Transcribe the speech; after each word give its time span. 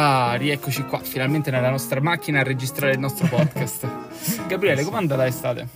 Ah, 0.00 0.34
rieccoci 0.36 0.84
qua, 0.84 1.00
finalmente 1.00 1.50
nella 1.50 1.70
nostra 1.70 2.00
macchina 2.00 2.38
a 2.38 2.42
registrare 2.44 2.92
il 2.92 3.00
nostro 3.00 3.26
podcast. 3.26 3.88
Gabriele, 4.46 4.84
com'è 4.84 4.96
andata 4.96 5.24
l'estate? 5.24 5.66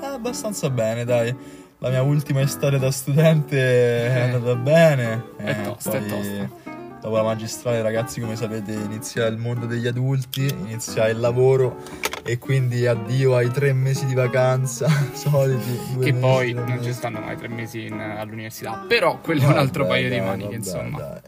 Eh, 0.00 0.06
abbastanza 0.06 0.70
bene, 0.70 1.04
dai. 1.04 1.34
La 1.80 1.90
mia 1.90 2.00
ultima 2.00 2.40
estate 2.40 2.78
da 2.78 2.90
studente 2.90 3.58
è 4.06 4.20
andata 4.32 4.54
bene. 4.54 5.24
È 5.36 5.50
Eh, 5.50 5.62
tosta, 5.64 5.90
poi, 5.90 5.98
è 5.98 6.06
tosta. 6.08 6.74
Dopo 7.02 7.16
la 7.16 7.22
magistrale, 7.22 7.82
ragazzi, 7.82 8.18
come 8.22 8.34
sapete, 8.34 8.72
inizia 8.72 9.26
il 9.26 9.36
mondo 9.36 9.66
degli 9.66 9.86
adulti, 9.86 10.46
inizia 10.46 11.06
il 11.08 11.20
lavoro 11.20 11.76
e 12.24 12.38
quindi 12.38 12.86
addio 12.86 13.36
ai 13.36 13.50
tre 13.50 13.74
mesi 13.74 14.06
di 14.06 14.14
vacanza 14.14 14.88
soliti. 15.12 15.78
Che 16.00 16.12
mesi, 16.12 16.18
poi 16.18 16.52
non 16.54 16.66
ci 16.66 16.72
mesi. 16.76 16.92
stanno 16.94 17.20
mai 17.20 17.36
tre 17.36 17.48
mesi 17.48 17.84
in- 17.84 18.00
all'università, 18.00 18.86
però 18.88 19.18
quello 19.20 19.42
è 19.42 19.46
un 19.46 19.58
altro 19.58 19.82
Vabbè, 19.84 19.94
paio 19.96 20.08
di 20.08 20.16
dai, 20.16 20.26
maniche, 20.26 20.44
vabbè, 20.44 20.56
insomma. 20.56 20.98
dai. 20.98 21.20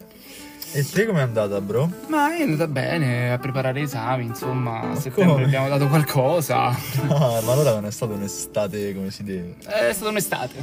E 0.71 0.85
te 0.85 1.07
com'è 1.07 1.23
andata, 1.23 1.61
bro? 1.63 1.91
Ma 2.09 2.37
è 2.37 2.43
andata 2.43 2.67
bene 2.67 3.33
a 3.33 3.39
preparare 3.39 3.81
esami, 3.81 4.25
insomma, 4.27 4.91
a 4.91 4.97
settembre 4.97 5.33
come? 5.33 5.45
abbiamo 5.45 5.69
dato 5.69 5.89
qualcosa. 5.89 6.67
Ah, 7.09 7.41
ma 7.43 7.53
allora 7.53 7.73
non 7.73 7.87
è 7.87 7.91
stata 7.91 8.13
un'estate 8.13 8.95
come 8.95 9.11
si 9.11 9.25
deve. 9.25 9.55
È 9.65 9.93
stata 9.93 10.11
un'estate. 10.11 10.55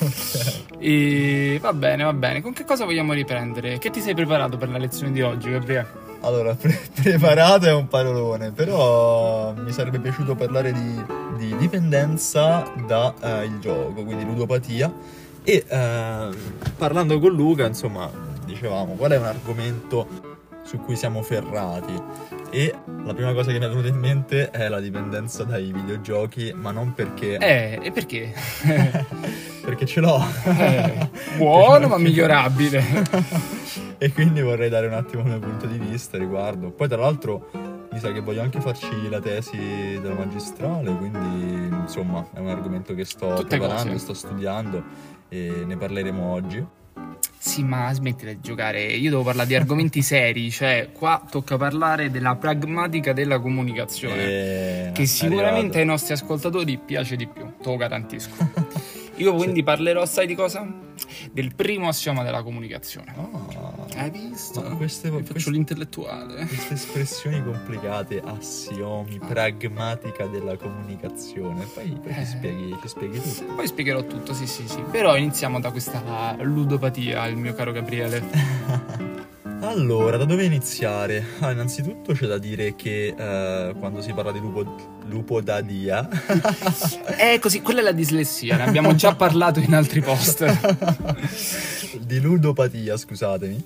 Ok. 0.00 0.64
E 0.78 1.58
va 1.60 1.72
bene, 1.72 2.04
va 2.04 2.12
bene. 2.12 2.42
Con 2.42 2.52
che 2.52 2.64
cosa 2.64 2.84
vogliamo 2.84 3.12
riprendere? 3.14 3.78
Che 3.78 3.90
ti 3.90 4.00
sei 4.00 4.14
preparato 4.14 4.56
per 4.58 4.68
la 4.68 4.76
lezione 4.78 5.10
di 5.10 5.22
oggi, 5.22 5.50
Gabriele? 5.50 5.86
Allora, 6.20 6.54
pre- 6.54 6.78
preparato 6.94 7.66
è 7.66 7.72
un 7.72 7.88
parolone, 7.88 8.52
però 8.52 9.52
mi 9.54 9.72
sarebbe 9.72 9.98
piaciuto 9.98 10.34
parlare 10.34 10.72
di, 10.72 11.02
di 11.38 11.56
dipendenza 11.56 12.70
dal 12.86 13.58
gioco, 13.58 14.04
quindi 14.04 14.24
ludopatia. 14.24 14.92
E 15.42 15.64
eh, 15.66 16.28
parlando 16.76 17.18
con 17.18 17.32
Luca, 17.32 17.66
insomma, 17.66 18.10
dicevamo 18.46 18.94
qual 18.94 19.10
è 19.10 19.18
un 19.18 19.26
argomento 19.26 20.34
su 20.64 20.78
cui 20.78 20.96
siamo 20.96 21.22
ferrati. 21.22 21.94
E 22.50 22.74
la 23.04 23.12
prima 23.14 23.32
cosa 23.34 23.52
che 23.52 23.58
mi 23.58 23.64
è 23.66 23.68
venuta 23.68 23.88
in 23.88 23.96
mente 23.98 24.50
è 24.50 24.68
la 24.68 24.80
dipendenza 24.80 25.44
dai 25.44 25.70
videogiochi, 25.72 26.52
ma 26.54 26.70
non 26.70 26.94
perché, 26.94 27.36
Eh, 27.36 27.78
e 27.82 27.90
perché? 27.92 28.32
perché 29.62 29.84
ce 29.86 30.00
l'ho. 30.00 30.20
Eh, 30.44 31.08
buono 31.36 31.88
ma 31.88 31.98
migliorabile. 31.98 32.82
e 33.98 34.12
quindi 34.12 34.40
vorrei 34.40 34.68
dare 34.68 34.86
un 34.86 34.94
attimo 34.94 35.22
il 35.22 35.28
mio 35.28 35.38
punto 35.38 35.66
di 35.66 35.78
vista 35.78 36.18
riguardo. 36.18 36.70
Poi, 36.70 36.88
tra 36.88 36.98
l'altro, 36.98 37.50
mi 37.92 37.98
sa 37.98 38.10
che 38.12 38.20
voglio 38.20 38.42
anche 38.42 38.60
farci 38.60 39.08
la 39.08 39.20
tesi 39.20 39.56
della 40.00 40.14
magistrale, 40.14 40.94
quindi 40.96 41.66
insomma 41.80 42.26
è 42.32 42.38
un 42.40 42.48
argomento 42.48 42.94
che 42.94 43.04
sto 43.04 43.34
Tutte 43.34 43.56
preparando, 43.58 43.92
cose. 43.92 43.98
sto 43.98 44.14
studiando 44.14 44.82
e 45.28 45.62
ne 45.64 45.76
parleremo 45.76 46.24
oggi. 46.32 46.66
Sì, 47.46 47.62
ma 47.62 47.92
smettila 47.92 48.32
di 48.32 48.40
giocare. 48.40 48.82
Io 48.82 49.08
devo 49.08 49.22
parlare 49.22 49.46
di 49.46 49.54
argomenti 49.54 50.02
seri, 50.02 50.50
cioè 50.50 50.90
qua 50.92 51.24
tocca 51.30 51.56
parlare 51.56 52.10
della 52.10 52.34
pragmatica 52.34 53.12
della 53.12 53.38
comunicazione. 53.38 54.22
E 54.24 54.90
Che 54.92 55.06
sicuramente 55.06 55.78
ai 55.78 55.84
nostri 55.84 56.12
ascoltatori 56.12 56.76
piace 56.76 57.14
di 57.14 57.28
più, 57.28 57.52
tocca 57.62 57.88
tantissimo. 57.88 58.34
Io 59.18 59.32
quindi 59.34 59.62
parlerò, 59.62 60.04
sai 60.04 60.26
di 60.26 60.34
cosa? 60.34 60.85
Del 61.32 61.54
primo 61.54 61.88
assioma 61.88 62.22
della 62.22 62.42
comunicazione. 62.42 63.14
Ah, 63.16 63.74
Hai 63.96 64.10
visto? 64.10 64.60
Queste- 64.76 65.08
Io 65.08 65.18
faccio 65.18 65.32
queste- 65.32 65.50
l'intellettuale. 65.50 66.46
queste 66.46 66.74
espressioni 66.74 67.42
complicate, 67.42 68.20
assiomi, 68.24 69.18
pragmatica 69.18 70.26
della 70.26 70.56
comunicazione. 70.56 71.64
Poi, 71.66 71.98
poi 72.02 72.12
Eh. 72.12 72.14
ci, 72.16 72.24
spieghi, 72.26 72.76
ci 72.82 72.88
spieghi 72.88 73.20
tutto. 73.20 73.54
Poi 73.54 73.66
spiegherò 73.66 74.04
tutto, 74.04 74.34
sì, 74.34 74.46
sì, 74.46 74.66
sì. 74.68 74.82
Però 74.90 75.16
iniziamo 75.16 75.60
da 75.60 75.70
questa 75.70 76.36
ludopatia, 76.40 77.26
il 77.26 77.36
mio 77.36 77.54
caro 77.54 77.72
Gabriele. 77.72 78.22
Allora, 79.76 80.16
da 80.16 80.24
dove 80.24 80.42
iniziare? 80.44 81.22
Ah, 81.40 81.50
innanzitutto 81.50 82.14
c'è 82.14 82.26
da 82.26 82.38
dire 82.38 82.74
che 82.76 83.14
eh, 83.16 83.74
quando 83.78 84.00
si 84.00 84.10
parla 84.14 84.32
di 84.32 84.38
lupo, 84.40 84.64
lupodadia 85.06 86.08
Eh, 87.18 87.38
così, 87.38 87.60
quella 87.60 87.80
è 87.80 87.82
la 87.82 87.92
dislessia, 87.92 88.56
ne 88.56 88.62
abbiamo 88.64 88.94
già 88.94 89.14
parlato 89.14 89.60
in 89.60 89.74
altri 89.74 90.00
post. 90.00 90.44
di 92.00 92.20
ludopatia, 92.20 92.96
scusatemi, 92.96 93.62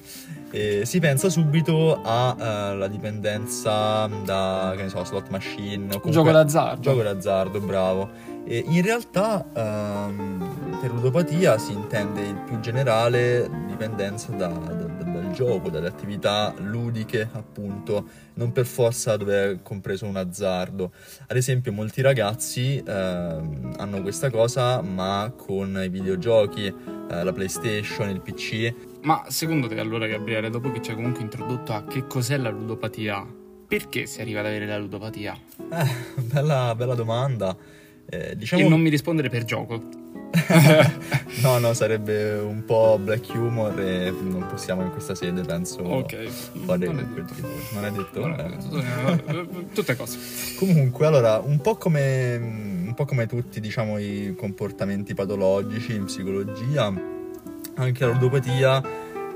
eh, 0.51 0.83
si 0.85 0.99
pensa 0.99 1.29
subito 1.29 2.01
alla 2.03 2.89
dipendenza 2.89 4.09
da, 4.25 4.73
che 4.77 4.83
ne 4.83 4.89
so, 4.89 5.05
slot 5.05 5.29
machine 5.29 5.85
o 5.95 6.01
comunque 6.01 6.11
Gioco 6.11 6.31
d'azzardo. 6.33 6.81
gioco 6.81 7.03
d'azzardo, 7.03 7.61
bravo. 7.61 8.11
E 8.47 8.65
in 8.67 8.83
realtà 8.83 9.45
ehm, 9.55 10.79
per 10.81 10.91
ludopatia 10.93 11.57
si 11.59 11.73
intende 11.73 12.23
in 12.23 12.43
più 12.47 12.59
generale 12.61 13.49
dipendenza 13.69 14.33
da- 14.33 14.49
da- 14.49 14.90
dal 15.31 15.33
gioco, 15.33 15.71
dalle 15.71 15.87
attività 15.87 16.53
ludiche, 16.59 17.29
appunto, 17.33 18.09
non 18.35 18.53
per 18.53 18.67
forza 18.67 19.17
dove 19.17 19.51
è 19.51 19.63
compreso 19.63 20.07
un 20.07 20.17
azzardo. 20.17 20.93
Ad 21.27 21.37
esempio, 21.37 21.73
molti 21.73 22.03
ragazzi 22.03 22.83
ehm, 22.85 23.75
hanno 23.79 24.03
questa 24.03 24.31
cosa, 24.31 24.83
ma 24.83 25.33
con 25.37 25.81
i 25.83 25.89
videogiochi, 25.89 26.67
eh, 26.67 27.25
la 27.25 27.33
PlayStation, 27.33 28.09
il 28.11 28.21
PC. 28.21 28.75
Ma 29.03 29.25
secondo 29.29 29.67
te 29.67 29.79
allora 29.79 30.07
Gabriele, 30.07 30.51
dopo 30.51 30.71
che 30.71 30.83
ci 30.83 30.91
hai 30.91 30.97
comunque 30.97 31.23
introdotto 31.23 31.73
a 31.73 31.85
che 31.85 32.07
cos'è 32.07 32.37
la 32.37 32.51
ludopatia, 32.51 33.27
perché 33.67 34.07
si 34.07 34.21
arriva 34.21 34.41
ad 34.41 34.47
avere 34.47 34.67
la 34.67 34.79
ludopatia? 34.79 35.37
Eh, 35.59 36.23
bella, 36.23 36.75
bella 36.75 36.95
domanda. 36.95 37.57
Eh, 38.09 38.35
diciamo 38.37 38.65
E 38.65 38.69
non 38.69 38.81
mi 38.81 38.91
rispondere 38.91 39.29
per 39.29 39.45
gioco. 39.45 39.81
no, 41.43 41.59
no, 41.59 41.73
sarebbe 41.75 42.35
un 42.39 42.65
po' 42.65 42.99
black 43.03 43.29
humor 43.35 43.79
e 43.81 44.11
non 44.11 44.47
possiamo 44.49 44.83
in 44.83 44.91
questa 44.91 45.15
sede, 45.15 45.43
penso, 45.43 45.81
Ok. 45.83 46.29
fare 46.65 46.87
Non 46.87 46.99
è 46.99 47.05
detto. 47.05 47.35
Non 47.75 47.85
è 47.85 47.91
detto? 47.91 48.21
Non 48.27 48.39
è 48.39 48.45
Eh. 48.45 49.17
detto. 49.33 49.65
Tutte 49.75 49.97
cose. 49.97 50.19
Comunque, 50.59 51.07
allora, 51.07 51.39
un 51.45 51.61
po' 51.61 51.77
come 51.77 52.69
un 52.91 52.95
po' 52.97 53.05
come 53.05 53.27
tutti, 53.27 53.61
diciamo, 53.61 53.99
i 53.99 54.35
comportamenti 54.37 55.15
patologici 55.15 55.95
in 55.95 56.05
psicologia, 56.07 56.93
anche 57.75 58.05
la 58.05 58.11
ludopatia 58.13 58.83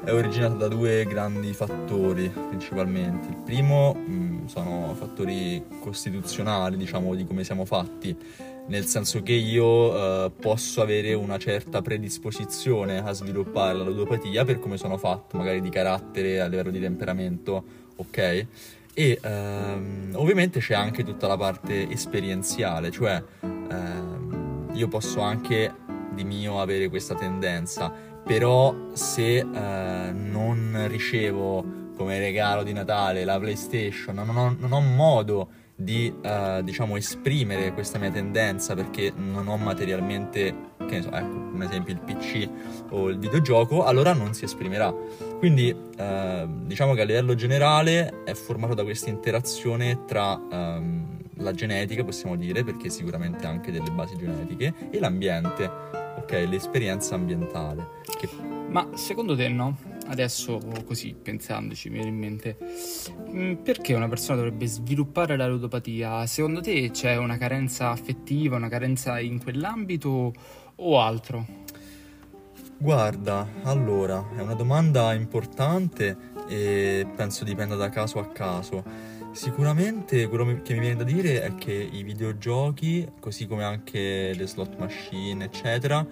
è 0.04 0.12
originata 0.12 0.54
da 0.54 0.68
due 0.68 1.04
grandi 1.06 1.52
fattori 1.54 2.30
principalmente. 2.48 3.28
Il 3.28 3.36
primo 3.44 3.94
mh, 3.94 4.46
sono 4.48 4.92
fattori 4.98 5.64
costituzionali, 5.80 6.76
diciamo, 6.76 7.14
di 7.14 7.24
come 7.24 7.44
siamo 7.44 7.64
fatti, 7.64 8.14
nel 8.66 8.86
senso 8.86 9.22
che 9.22 9.32
io 9.32 10.24
eh, 10.24 10.30
posso 10.30 10.80
avere 10.80 11.12
una 11.14 11.38
certa 11.38 11.82
predisposizione 11.82 12.98
a 12.98 13.12
sviluppare 13.12 13.76
la 13.76 13.84
ludopatia 13.84 14.44
per 14.44 14.58
come 14.58 14.76
sono 14.76 14.96
fatto, 14.96 15.36
magari 15.36 15.60
di 15.60 15.68
carattere, 15.68 16.40
a 16.40 16.46
livello 16.46 16.70
di 16.70 16.80
temperamento, 16.80 17.64
ok? 17.96 18.46
E 18.96 19.18
ehm, 19.20 20.12
ovviamente 20.14 20.60
c'è 20.60 20.74
anche 20.74 21.02
tutta 21.02 21.26
la 21.26 21.36
parte 21.36 21.90
esperienziale, 21.90 22.90
cioè 22.90 23.22
ehm, 23.42 24.70
io 24.72 24.88
posso 24.88 25.20
anche 25.20 25.72
di 26.14 26.24
mio 26.24 26.60
avere 26.60 26.88
questa 26.88 27.14
tendenza, 27.14 27.92
però 28.24 28.74
se 28.92 29.38
eh, 29.38 30.12
non 30.12 30.86
ricevo 30.88 31.82
come 31.96 32.18
regalo 32.18 32.62
di 32.62 32.72
Natale 32.72 33.24
la 33.24 33.38
PlayStation, 33.38 34.14
non 34.14 34.36
ho, 34.36 34.56
non 34.58 34.72
ho 34.72 34.80
modo 34.80 35.48
di 35.76 36.12
eh, 36.22 36.60
diciamo 36.62 36.96
esprimere 36.96 37.72
questa 37.72 37.98
mia 37.98 38.10
tendenza 38.10 38.74
perché 38.74 39.12
non 39.14 39.48
ho 39.48 39.56
materialmente, 39.56 40.54
che 40.86 40.96
ne 40.96 41.02
so, 41.02 41.10
ecco, 41.10 41.36
un 41.36 41.62
esempio 41.62 41.92
il 41.92 42.00
PC 42.00 42.48
o 42.90 43.08
il 43.08 43.18
videogioco, 43.18 43.84
allora 43.84 44.12
non 44.12 44.34
si 44.34 44.44
esprimerà. 44.44 44.94
Quindi 45.38 45.74
eh, 45.96 46.46
diciamo 46.62 46.94
che 46.94 47.00
a 47.00 47.04
livello 47.04 47.34
generale 47.34 48.22
è 48.24 48.34
formato 48.34 48.74
da 48.74 48.84
questa 48.84 49.10
interazione 49.10 50.04
tra 50.06 50.40
ehm, 50.50 51.14
la 51.38 51.52
genetica, 51.52 52.04
possiamo 52.04 52.36
dire, 52.36 52.62
perché 52.62 52.88
sicuramente 52.88 53.46
anche 53.46 53.72
delle 53.72 53.90
basi 53.90 54.16
genetiche, 54.16 54.72
e 54.90 55.00
l'ambiente, 55.00 55.68
ok, 56.18 56.46
l'esperienza 56.48 57.16
ambientale. 57.16 57.88
Che 58.16 58.28
Ma 58.68 58.88
secondo 58.94 59.34
te 59.36 59.48
no? 59.48 59.76
Adesso 60.06 60.60
così 60.84 61.14
pensandoci 61.20 61.88
mi 61.88 61.94
viene 61.96 62.10
in 62.10 62.18
mente 62.18 62.56
mm, 63.30 63.54
perché 63.62 63.94
una 63.94 64.08
persona 64.08 64.36
dovrebbe 64.36 64.66
sviluppare 64.66 65.36
la 65.36 65.46
ludopatia? 65.46 66.26
Secondo 66.26 66.60
te 66.60 66.90
c'è 66.90 67.16
una 67.16 67.38
carenza 67.38 67.90
affettiva, 67.90 68.56
una 68.56 68.68
carenza 68.68 69.18
in 69.18 69.42
quell'ambito 69.42 70.32
o 70.76 71.00
altro? 71.00 71.62
Guarda, 72.76 73.48
allora, 73.62 74.30
è 74.36 74.40
una 74.40 74.54
domanda 74.54 75.14
importante 75.14 76.32
e 76.48 77.06
penso 77.16 77.44
dipenda 77.44 77.76
da 77.76 77.88
caso 77.88 78.18
a 78.18 78.26
caso. 78.26 78.84
Sicuramente 79.32 80.28
quello 80.28 80.44
che 80.62 80.74
mi 80.74 80.80
viene 80.80 80.96
da 80.96 81.04
dire 81.04 81.42
è 81.42 81.54
che 81.54 81.72
i 81.72 82.02
videogiochi, 82.02 83.08
così 83.18 83.46
come 83.46 83.64
anche 83.64 84.32
le 84.34 84.46
slot 84.46 84.76
machine, 84.76 85.44
eccetera, 85.44 86.06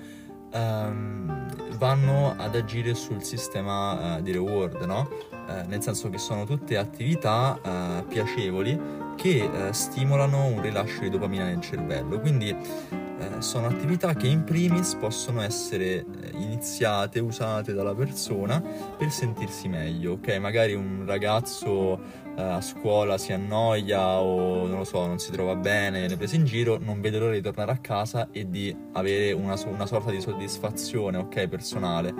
ehm, 0.52 1.76
vanno 1.76 2.34
ad 2.36 2.54
agire 2.54 2.94
sul 2.94 3.22
sistema 3.22 4.18
eh, 4.18 4.22
di 4.22 4.32
reward, 4.32 4.82
no? 4.82 5.08
Eh, 5.48 5.64
nel 5.66 5.82
senso 5.82 6.08
che 6.08 6.18
sono 6.18 6.44
tutte 6.44 6.76
attività 6.76 7.58
eh, 7.60 8.04
piacevoli 8.04 8.78
che 9.16 9.50
eh, 9.68 9.72
stimolano 9.72 10.46
un 10.46 10.62
rilascio 10.62 11.00
di 11.00 11.10
dopamina 11.10 11.44
nel 11.44 11.60
cervello. 11.60 12.20
Quindi 12.20 12.50
eh, 12.50 13.40
sono 13.40 13.66
attività 13.66 14.14
che 14.14 14.26
in 14.26 14.44
primis 14.44 14.94
possono 14.94 15.42
essere 15.42 15.84
eh, 15.84 16.04
iniziate, 16.34 17.20
usate 17.20 17.72
dalla 17.72 17.94
persona 17.94 18.60
per 18.60 19.10
sentirsi 19.10 19.68
meglio, 19.68 20.12
ok? 20.12 20.38
Magari 20.38 20.74
un 20.74 21.04
ragazzo 21.06 22.00
a 22.36 22.60
scuola 22.60 23.18
si 23.18 23.32
annoia 23.32 24.20
o 24.20 24.66
non 24.66 24.78
lo 24.78 24.84
so, 24.84 25.06
non 25.06 25.18
si 25.18 25.30
trova 25.30 25.54
bene, 25.54 26.00
viene 26.00 26.16
preso 26.16 26.36
in 26.36 26.44
giro, 26.44 26.78
non 26.78 27.00
vede 27.00 27.18
l'ora 27.18 27.34
di 27.34 27.42
tornare 27.42 27.72
a 27.72 27.78
casa 27.78 28.28
e 28.32 28.48
di 28.48 28.74
avere 28.92 29.32
una, 29.32 29.56
una 29.66 29.86
sorta 29.86 30.10
di 30.10 30.20
soddisfazione, 30.20 31.18
ok, 31.18 31.46
personale. 31.48 32.14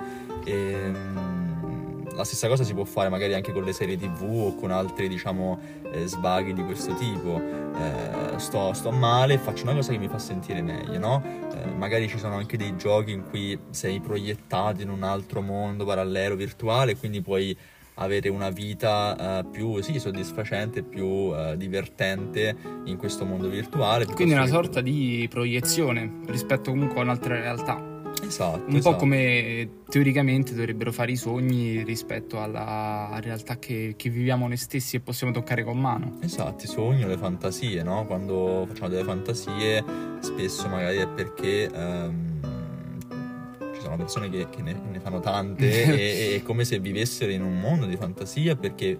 E, 0.45 0.51
ehm, 0.51 1.53
la 2.15 2.23
stessa 2.23 2.47
cosa 2.47 2.63
si 2.63 2.73
può 2.73 2.83
fare 2.83 3.09
magari 3.09 3.33
anche 3.33 3.51
con 3.51 3.63
le 3.63 3.73
serie 3.73 3.97
tv 3.97 4.21
o 4.23 4.55
con 4.55 4.71
altri 4.71 5.07
diciamo 5.07 5.59
eh, 5.91 6.05
svaghi 6.05 6.53
di 6.53 6.63
questo 6.63 6.93
tipo 6.93 7.41
eh, 7.75 8.37
sto, 8.37 8.73
sto, 8.73 8.91
male 8.91 9.37
faccio 9.37 9.63
una 9.63 9.73
cosa 9.73 9.91
che 9.91 9.97
mi 9.97 10.07
fa 10.07 10.19
sentire 10.19 10.61
meglio 10.61 10.99
no? 10.99 11.23
Eh, 11.55 11.65
magari 11.71 12.07
ci 12.07 12.19
sono 12.19 12.35
anche 12.35 12.55
dei 12.55 12.75
giochi 12.75 13.11
in 13.11 13.23
cui 13.23 13.57
sei 13.71 13.99
proiettato 13.99 14.81
in 14.81 14.89
un 14.89 15.03
altro 15.03 15.41
mondo 15.41 15.85
parallelo 15.85 16.35
virtuale 16.35 16.95
quindi 16.95 17.21
puoi 17.21 17.57
avere 17.95 18.29
una 18.29 18.49
vita 18.49 19.41
uh, 19.43 19.49
più 19.49 19.81
sì, 19.81 19.99
soddisfacente, 19.99 20.83
più 20.83 21.05
uh, 21.05 21.55
divertente 21.55 22.55
in 22.85 22.97
questo 22.97 23.25
mondo 23.25 23.49
virtuale. 23.49 24.05
Quindi 24.05 24.33
una 24.33 24.47
sorta 24.47 24.81
di 24.81 25.27
proiezione 25.29 26.21
rispetto 26.27 26.71
comunque 26.71 26.99
a 26.99 27.03
un'altra 27.03 27.35
realtà. 27.35 27.91
Esatto. 28.25 28.63
Un 28.67 28.75
esatto. 28.75 28.95
po' 28.95 28.99
come 29.01 29.69
teoricamente 29.89 30.53
dovrebbero 30.53 30.91
fare 30.91 31.11
i 31.11 31.15
sogni 31.15 31.83
rispetto 31.83 32.41
alla 32.41 33.19
realtà 33.21 33.57
che, 33.57 33.95
che, 33.97 34.09
viviamo 34.09 34.47
noi 34.47 34.57
stessi 34.57 34.95
e 34.95 34.99
possiamo 34.99 35.33
toccare 35.33 35.63
con 35.63 35.79
mano. 35.79 36.17
Esatto, 36.21 36.63
i 36.63 36.67
sogni 36.67 37.03
o 37.03 37.07
le 37.07 37.17
fantasie, 37.17 37.83
no? 37.83 38.05
Quando 38.05 38.65
facciamo 38.67 38.89
delle 38.89 39.03
fantasie, 39.03 39.83
spesso 40.19 40.67
magari 40.67 40.97
è 40.97 41.07
perché. 41.07 41.69
Um, 41.73 42.32
sono 43.93 43.97
persone 43.97 44.29
che, 44.29 44.49
che 44.49 44.61
ne, 44.61 44.79
ne, 44.91 44.99
fanno 44.99 45.19
tante 45.19 45.83
e 46.33 46.35
è 46.35 46.43
come 46.43 46.65
se 46.65 46.79
vivessero 46.79 47.31
in 47.31 47.43
un 47.43 47.59
mondo 47.59 47.85
di 47.85 47.95
fantasia 47.95 48.55
perché 48.55 48.97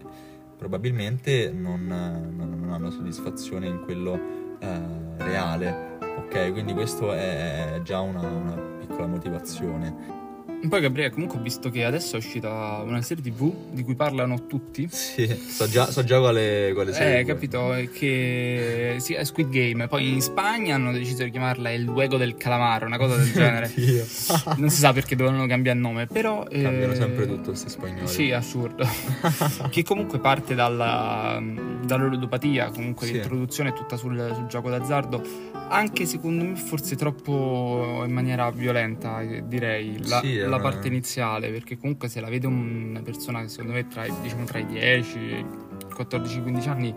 probabilmente 0.58 1.52
non, 1.52 1.86
non, 1.88 2.60
non 2.60 2.72
hanno 2.72 2.92
soddisfazione 2.92 3.68
in 3.68 3.82
quello 3.84 4.14
uh, 4.14 5.18
reale. 5.18 5.92
Ok, 6.00 6.52
quindi 6.52 6.74
questo 6.74 7.12
è 7.12 7.82
già 7.84 8.00
una, 8.00 8.22
una 8.22 8.56
piccola 8.80 9.08
motivazione. 9.08 10.23
Poi 10.68 10.80
Gabriele, 10.80 11.12
comunque 11.12 11.40
ho 11.40 11.42
visto 11.42 11.70
che 11.70 11.84
adesso 11.84 12.16
è 12.16 12.20
uscita 12.20 12.82
una 12.86 13.02
serie 13.02 13.22
tv 13.22 13.54
di 13.72 13.84
cui 13.84 13.96
parlano 13.96 14.48
tutti. 14.48 14.88
Sì, 14.90 15.28
so 15.28 15.68
già, 15.68 15.92
so 15.92 16.06
già 16.06 16.20
quale, 16.20 16.72
quale 16.74 16.94
serie. 16.94 17.20
Eh, 17.20 17.26
capito, 17.26 17.74
è 17.74 17.90
che 17.90 18.96
sì, 19.00 19.14
è 19.14 19.26
Squid 19.26 19.50
Game. 19.50 19.88
Poi 19.88 20.14
in 20.14 20.22
Spagna 20.22 20.76
hanno 20.76 20.94
deciso 20.94 21.24
di 21.24 21.32
chiamarla 21.32 21.70
Il 21.70 21.84
Luego 21.84 22.16
del 22.16 22.36
Calamaro, 22.38 22.86
una 22.86 22.98
cosa 22.98 23.18
del 23.18 23.32
genere. 23.34 23.72
non 24.56 24.70
si 24.70 24.80
sa 24.80 24.94
perché 24.94 25.18
dovevano 25.18 25.46
cambiare 25.48 25.78
nome, 25.78 26.08
però... 26.08 26.44
Cambiano 26.44 26.94
eh, 26.94 26.96
sempre 26.96 27.28
tutto 27.28 27.50
questi 27.50 27.70
spagnoli. 27.70 28.08
Sì, 28.08 28.32
assurdo. 28.32 28.88
che 29.70 29.84
comunque 29.84 30.20
parte 30.20 30.56
dalla, 30.56 31.44
dalla 31.84 32.06
ludopatia, 32.06 32.70
comunque 32.70 33.08
sì. 33.08 33.14
l'introduzione 33.14 33.72
è 33.72 33.74
tutta 33.74 33.98
sul, 33.98 34.32
sul 34.34 34.46
gioco 34.48 34.70
d'azzardo 34.70 35.52
anche 35.74 36.06
secondo 36.06 36.44
me 36.44 36.56
forse 36.56 36.96
troppo 36.96 38.04
in 38.06 38.12
maniera 38.12 38.52
violenta 38.52 39.24
direi 39.44 40.08
la, 40.08 40.20
sì, 40.20 40.38
la 40.38 40.53
parte 40.60 40.88
iniziale 40.88 41.50
perché 41.52 41.78
comunque 41.78 42.08
se 42.10 42.20
la 42.20 42.30
vede 42.30 42.48
una 42.48 43.02
persona 43.02 43.42
che 43.42 43.48
secondo 43.50 43.74
me 43.74 43.88
tra, 43.88 44.06
diciamo, 44.22 44.44
tra 44.46 44.60
i 44.60 44.66
10 44.66 45.18
e 45.18 45.40
i 45.40 45.46
14-15 45.96 46.70
anni 46.70 46.94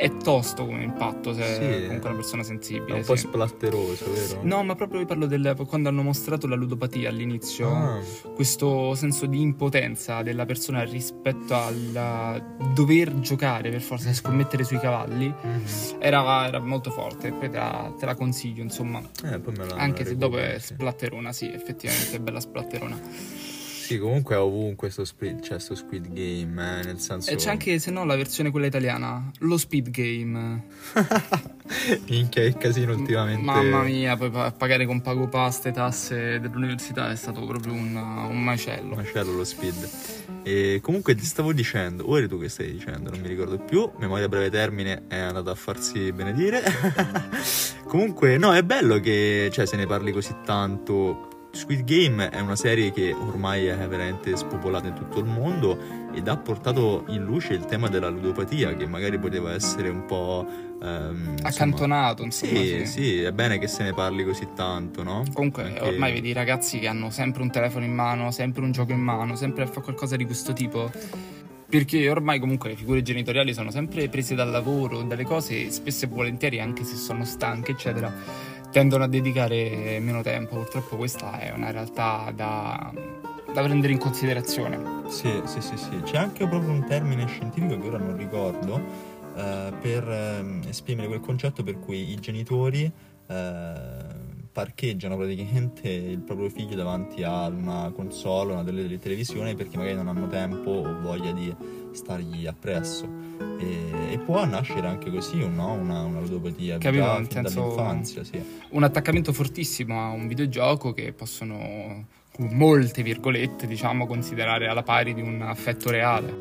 è 0.00 0.16
tosto 0.16 0.64
come 0.64 0.82
impatto 0.82 1.34
se 1.34 1.42
sì, 1.42 1.84
comunque 1.84 2.08
una 2.08 2.18
persona 2.18 2.42
sensibile. 2.42 2.96
È 2.96 2.98
un 3.00 3.04
po' 3.04 3.16
splatteroso, 3.16 4.10
vero? 4.10 4.40
No, 4.44 4.64
ma 4.64 4.74
proprio 4.74 5.00
vi 5.00 5.04
parlo 5.04 5.26
del 5.26 5.54
quando 5.66 5.90
hanno 5.90 6.02
mostrato 6.02 6.46
la 6.46 6.54
ludopatia 6.54 7.10
all'inizio, 7.10 7.68
ah. 7.68 8.00
questo 8.34 8.94
senso 8.94 9.26
di 9.26 9.42
impotenza 9.42 10.22
della 10.22 10.46
persona 10.46 10.84
rispetto 10.84 11.54
al 11.54 12.42
dover 12.72 13.20
giocare 13.20 13.68
per 13.70 13.82
forza, 13.82 14.10
scommettere 14.14 14.64
sui 14.64 14.78
cavalli, 14.78 15.26
mm-hmm. 15.26 15.64
era, 15.98 16.46
era, 16.46 16.60
molto 16.60 16.90
forte. 16.90 17.30
Poi 17.30 17.50
te 17.50 17.58
la, 17.58 17.94
te 17.98 18.06
la 18.06 18.14
consiglio, 18.14 18.62
insomma. 18.62 19.02
Eh, 19.24 19.38
Anche 19.76 20.06
se 20.06 20.16
dopo 20.16 20.38
è 20.38 20.58
splatterona, 20.58 21.30
sì, 21.32 21.52
effettivamente 21.52 22.16
è 22.16 22.20
bella 22.20 22.40
splatterona. 22.40 23.49
Sì, 23.90 23.98
comunque 23.98 24.36
ovunque 24.36 24.88
sto 24.88 25.04
Squid, 25.04 25.40
c'è 25.40 25.58
sto 25.58 25.74
Squid 25.74 26.12
Game, 26.12 26.80
eh, 26.80 26.84
nel 26.84 27.00
senso... 27.00 27.28
E 27.28 27.34
c'è 27.34 27.50
anche, 27.50 27.80
se 27.80 27.90
no, 27.90 28.04
la 28.04 28.14
versione 28.14 28.52
quella 28.52 28.66
italiana, 28.66 29.28
lo 29.38 29.56
Speed 29.58 29.90
Game. 29.90 30.62
Minchia, 32.06 32.42
che 32.44 32.56
casino 32.56 32.94
ultimamente. 32.94 33.42
Mamma 33.42 33.82
mia, 33.82 34.16
poi 34.16 34.30
pagare 34.30 34.86
con 34.86 35.00
pago 35.00 35.26
pasta 35.26 35.70
e 35.70 35.72
tasse 35.72 36.38
dell'università 36.38 37.10
è 37.10 37.16
stato 37.16 37.44
proprio 37.44 37.72
un, 37.72 37.96
un 37.96 38.40
macello. 38.40 38.94
Macello 38.94 39.32
lo 39.32 39.42
Speed. 39.42 39.90
E 40.44 40.78
comunque 40.80 41.16
ti 41.16 41.24
stavo 41.24 41.52
dicendo, 41.52 42.04
o 42.04 42.16
eri 42.16 42.28
tu 42.28 42.38
che 42.38 42.48
stai 42.48 42.70
dicendo, 42.70 43.10
non 43.10 43.18
mi 43.18 43.26
ricordo 43.26 43.58
più, 43.58 43.90
memoria 43.98 44.26
a 44.26 44.28
breve 44.28 44.50
termine 44.50 45.02
è 45.08 45.18
andata 45.18 45.50
a 45.50 45.56
farsi 45.56 46.12
benedire. 46.12 46.62
comunque, 47.86 48.38
no, 48.38 48.54
è 48.54 48.62
bello 48.62 49.00
che 49.00 49.50
cioè, 49.52 49.66
se 49.66 49.74
ne 49.74 49.86
parli 49.86 50.12
così 50.12 50.32
tanto 50.44 51.29
Squid 51.52 51.84
Game 51.84 52.30
è 52.30 52.40
una 52.40 52.54
serie 52.54 52.92
che 52.92 53.12
ormai 53.12 53.66
è 53.66 53.76
veramente 53.88 54.36
spopolata 54.36 54.88
in 54.88 54.94
tutto 54.94 55.18
il 55.18 55.24
mondo 55.24 55.78
ed 56.14 56.28
ha 56.28 56.36
portato 56.36 57.04
in 57.08 57.24
luce 57.24 57.54
il 57.54 57.64
tema 57.64 57.88
della 57.88 58.08
ludopatia 58.08 58.76
che 58.76 58.86
magari 58.86 59.18
poteva 59.18 59.52
essere 59.52 59.88
un 59.88 60.06
po' 60.06 60.46
ehm, 60.80 61.36
accantonato 61.42 62.22
insomma, 62.22 62.52
sì, 62.52 62.66
sì, 62.66 62.86
sì, 62.86 63.22
è 63.22 63.32
bene 63.32 63.58
che 63.58 63.66
se 63.66 63.82
ne 63.82 63.92
parli 63.92 64.24
così 64.24 64.48
tanto 64.54 65.02
no? 65.02 65.24
comunque 65.32 65.64
Anche... 65.64 65.80
ormai 65.80 66.12
vedi 66.12 66.28
i 66.28 66.32
ragazzi 66.32 66.78
che 66.78 66.86
hanno 66.86 67.10
sempre 67.10 67.42
un 67.42 67.50
telefono 67.50 67.84
in 67.84 67.94
mano 67.94 68.30
sempre 68.30 68.62
un 68.62 68.70
gioco 68.70 68.92
in 68.92 69.00
mano 69.00 69.34
sempre 69.34 69.64
a 69.64 69.66
fare 69.66 69.82
qualcosa 69.82 70.16
di 70.16 70.24
questo 70.24 70.52
tipo 70.52 70.90
perché 71.68 72.08
ormai 72.10 72.40
comunque 72.40 72.70
le 72.70 72.76
figure 72.76 73.02
genitoriali 73.02 73.54
sono 73.54 73.70
sempre 73.70 74.08
prese 74.08 74.34
dal 74.34 74.50
lavoro, 74.50 75.02
dalle 75.02 75.22
cose, 75.22 75.70
spesso 75.70 76.06
e 76.06 76.08
volentieri 76.08 76.58
anche 76.58 76.82
se 76.82 76.96
sono 76.96 77.24
stanche, 77.24 77.70
eccetera 77.70 78.12
tendono 78.70 79.04
a 79.04 79.08
dedicare 79.08 79.98
meno 80.00 80.22
tempo. 80.22 80.56
Purtroppo 80.56 80.96
questa 80.96 81.38
è 81.38 81.52
una 81.52 81.70
realtà 81.70 82.32
da, 82.34 82.92
da 83.52 83.62
prendere 83.62 83.92
in 83.92 83.98
considerazione. 83.98 85.08
Sì, 85.08 85.40
sì, 85.44 85.60
sì, 85.60 85.76
sì. 85.76 86.00
C'è 86.02 86.16
anche 86.16 86.46
proprio 86.46 86.70
un 86.70 86.86
termine 86.86 87.26
scientifico 87.26 87.78
che 87.78 87.86
ora 87.86 87.98
non 87.98 88.16
ricordo 88.16 88.80
eh, 89.36 89.72
per 89.80 90.08
eh, 90.08 90.68
esprimere 90.68 91.08
quel 91.08 91.20
concetto 91.20 91.62
per 91.62 91.78
cui 91.78 92.10
i 92.10 92.16
genitori 92.16 92.90
eh, 93.26 94.18
parcheggiano 94.52 95.16
praticamente 95.16 95.88
il 95.88 96.18
proprio 96.20 96.48
figlio 96.48 96.74
davanti 96.74 97.22
a 97.22 97.46
una 97.46 97.90
console, 97.94 98.52
una 98.52 98.64
delle 98.64 98.98
televisioni 98.98 99.54
perché 99.54 99.76
magari 99.76 99.96
non 99.96 100.08
hanno 100.08 100.26
tempo 100.26 100.70
o 100.70 101.00
voglia 101.00 101.32
di 101.32 101.54
stargli 101.92 102.46
appresso 102.46 103.08
e, 103.58 104.12
e 104.12 104.18
può 104.18 104.44
nascere 104.44 104.86
anche 104.86 105.10
così 105.10 105.38
no? 105.46 105.72
una, 105.72 106.02
una 106.02 106.20
ludopatia 106.20 106.78
Capito, 106.78 107.02
già, 107.28 107.40
dall'infanzia 107.40 108.24
sì. 108.24 108.42
un 108.70 108.82
attaccamento 108.82 109.32
fortissimo 109.32 110.00
a 110.00 110.10
un 110.10 110.26
videogioco 110.26 110.92
che 110.92 111.12
possono 111.12 112.06
con 112.32 112.48
molte 112.52 113.02
virgolette 113.02 113.66
diciamo 113.66 114.06
considerare 114.06 114.68
alla 114.68 114.82
pari 114.82 115.14
di 115.14 115.20
un 115.20 115.42
affetto 115.42 115.90
reale 115.90 116.34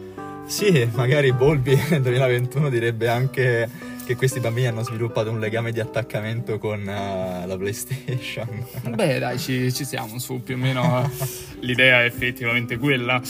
sì 0.46 0.88
magari 0.94 1.32
Bolby 1.34 1.76
nel 1.90 2.02
2021 2.02 2.70
direbbe 2.70 3.08
anche 3.08 3.98
che 4.10 4.16
questi 4.16 4.40
bambini 4.40 4.66
hanno 4.66 4.82
sviluppato 4.82 5.30
un 5.30 5.40
legame 5.40 5.72
di 5.72 5.80
attaccamento 5.80 6.58
con 6.58 6.80
uh, 6.80 7.48
la 7.48 7.56
PlayStation. 7.56 8.48
Beh, 8.90 9.20
dai, 9.20 9.38
ci, 9.38 9.72
ci 9.72 9.86
siamo 9.86 10.18
su 10.18 10.42
più 10.42 10.56
o 10.56 10.58
meno. 10.58 11.08
l'idea 11.62 12.02
è 12.02 12.06
effettivamente 12.06 12.80
quella. 12.80 13.22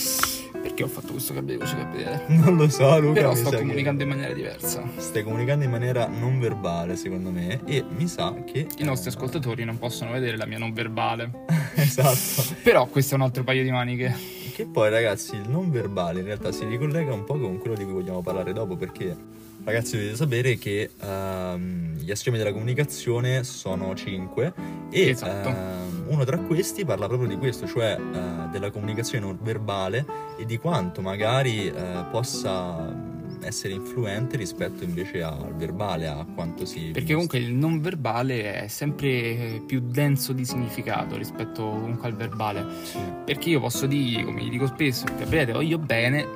Perché 0.79 0.83
ho 0.83 1.01
fatto 1.01 1.11
questo 1.11 1.33
cambio 1.33 1.57
di 1.57 1.59
voce 1.59 1.75
Gabriele? 1.75 2.23
Non 2.27 2.55
lo 2.55 2.69
so, 2.69 2.97
Luca. 3.01 3.19
Però 3.19 3.35
sto 3.35 3.57
comunicando 3.57 4.03
in 4.03 4.07
maniera 4.07 4.31
diversa. 4.31 4.89
Stai 4.95 5.23
comunicando 5.23 5.65
in 5.65 5.71
maniera 5.71 6.07
non 6.07 6.39
verbale, 6.39 6.95
secondo 6.95 7.31
me, 7.31 7.59
e 7.65 7.83
mi 7.83 8.07
sa 8.07 8.33
che. 8.45 8.65
I 8.77 8.83
nostri 8.85 9.09
ascoltatori 9.09 9.65
non 9.65 9.77
possono 9.77 10.11
vedere 10.11 10.37
la 10.37 10.45
mia 10.45 10.57
non 10.57 10.71
verbale. 10.71 11.43
esatto. 11.75 12.55
Però 12.63 12.85
questo 12.85 13.15
è 13.15 13.17
un 13.17 13.23
altro 13.23 13.43
paio 13.43 13.63
di 13.63 13.71
maniche. 13.71 14.15
Che 14.53 14.65
poi, 14.67 14.89
ragazzi, 14.89 15.35
il 15.35 15.49
non 15.49 15.69
verbale 15.69 16.21
in 16.21 16.27
realtà 16.27 16.53
si 16.53 16.63
ricollega 16.63 17.11
un 17.11 17.25
po' 17.25 17.37
con 17.37 17.57
quello 17.57 17.75
di 17.75 17.83
cui 17.83 17.91
vogliamo 17.91 18.21
parlare 18.21 18.53
dopo, 18.53 18.77
perché 18.77 19.17
Ragazzi, 19.63 19.97
dovete 19.97 20.15
sapere 20.15 20.57
che 20.57 20.89
um, 21.01 21.95
gli 21.97 22.09
assiomi 22.09 22.37
della 22.37 22.51
comunicazione 22.51 23.43
sono 23.43 23.93
cinque 23.93 24.53
e 24.89 25.09
esatto. 25.09 25.49
uh, 25.49 26.11
uno 26.11 26.23
tra 26.23 26.37
questi 26.39 26.85
parla 26.85 27.07
proprio 27.07 27.29
di 27.29 27.37
questo, 27.37 27.67
cioè 27.67 27.95
uh, 27.99 28.49
della 28.49 28.71
comunicazione 28.71 29.25
non 29.25 29.37
verbale 29.41 30.05
e 30.39 30.45
di 30.45 30.57
quanto 30.57 31.01
magari 31.01 31.67
uh, 31.67 32.09
possa 32.09 33.17
essere 33.41 33.73
influente 33.73 34.37
rispetto 34.37 34.83
invece 34.83 35.21
al 35.21 35.55
verbale, 35.55 36.07
a 36.07 36.25
quanto 36.33 36.65
si... 36.65 36.91
Perché 36.91 37.13
comunque 37.13 37.37
il 37.37 37.53
non 37.53 37.79
verbale 37.79 38.63
è 38.63 38.67
sempre 38.67 39.61
più 39.65 39.79
denso 39.81 40.33
di 40.33 40.45
significato 40.45 41.15
rispetto 41.15 41.63
comunque 41.63 42.07
al 42.07 42.15
verbale. 42.15 42.65
Sì. 42.83 42.97
Perché 43.25 43.49
io 43.49 43.59
posso 43.59 43.85
dire, 43.85 44.23
come 44.23 44.43
gli 44.43 44.49
dico 44.49 44.67
spesso, 44.67 45.05
Gabriele, 45.17 45.53
voglio 45.53 45.77
bene, 45.77 46.27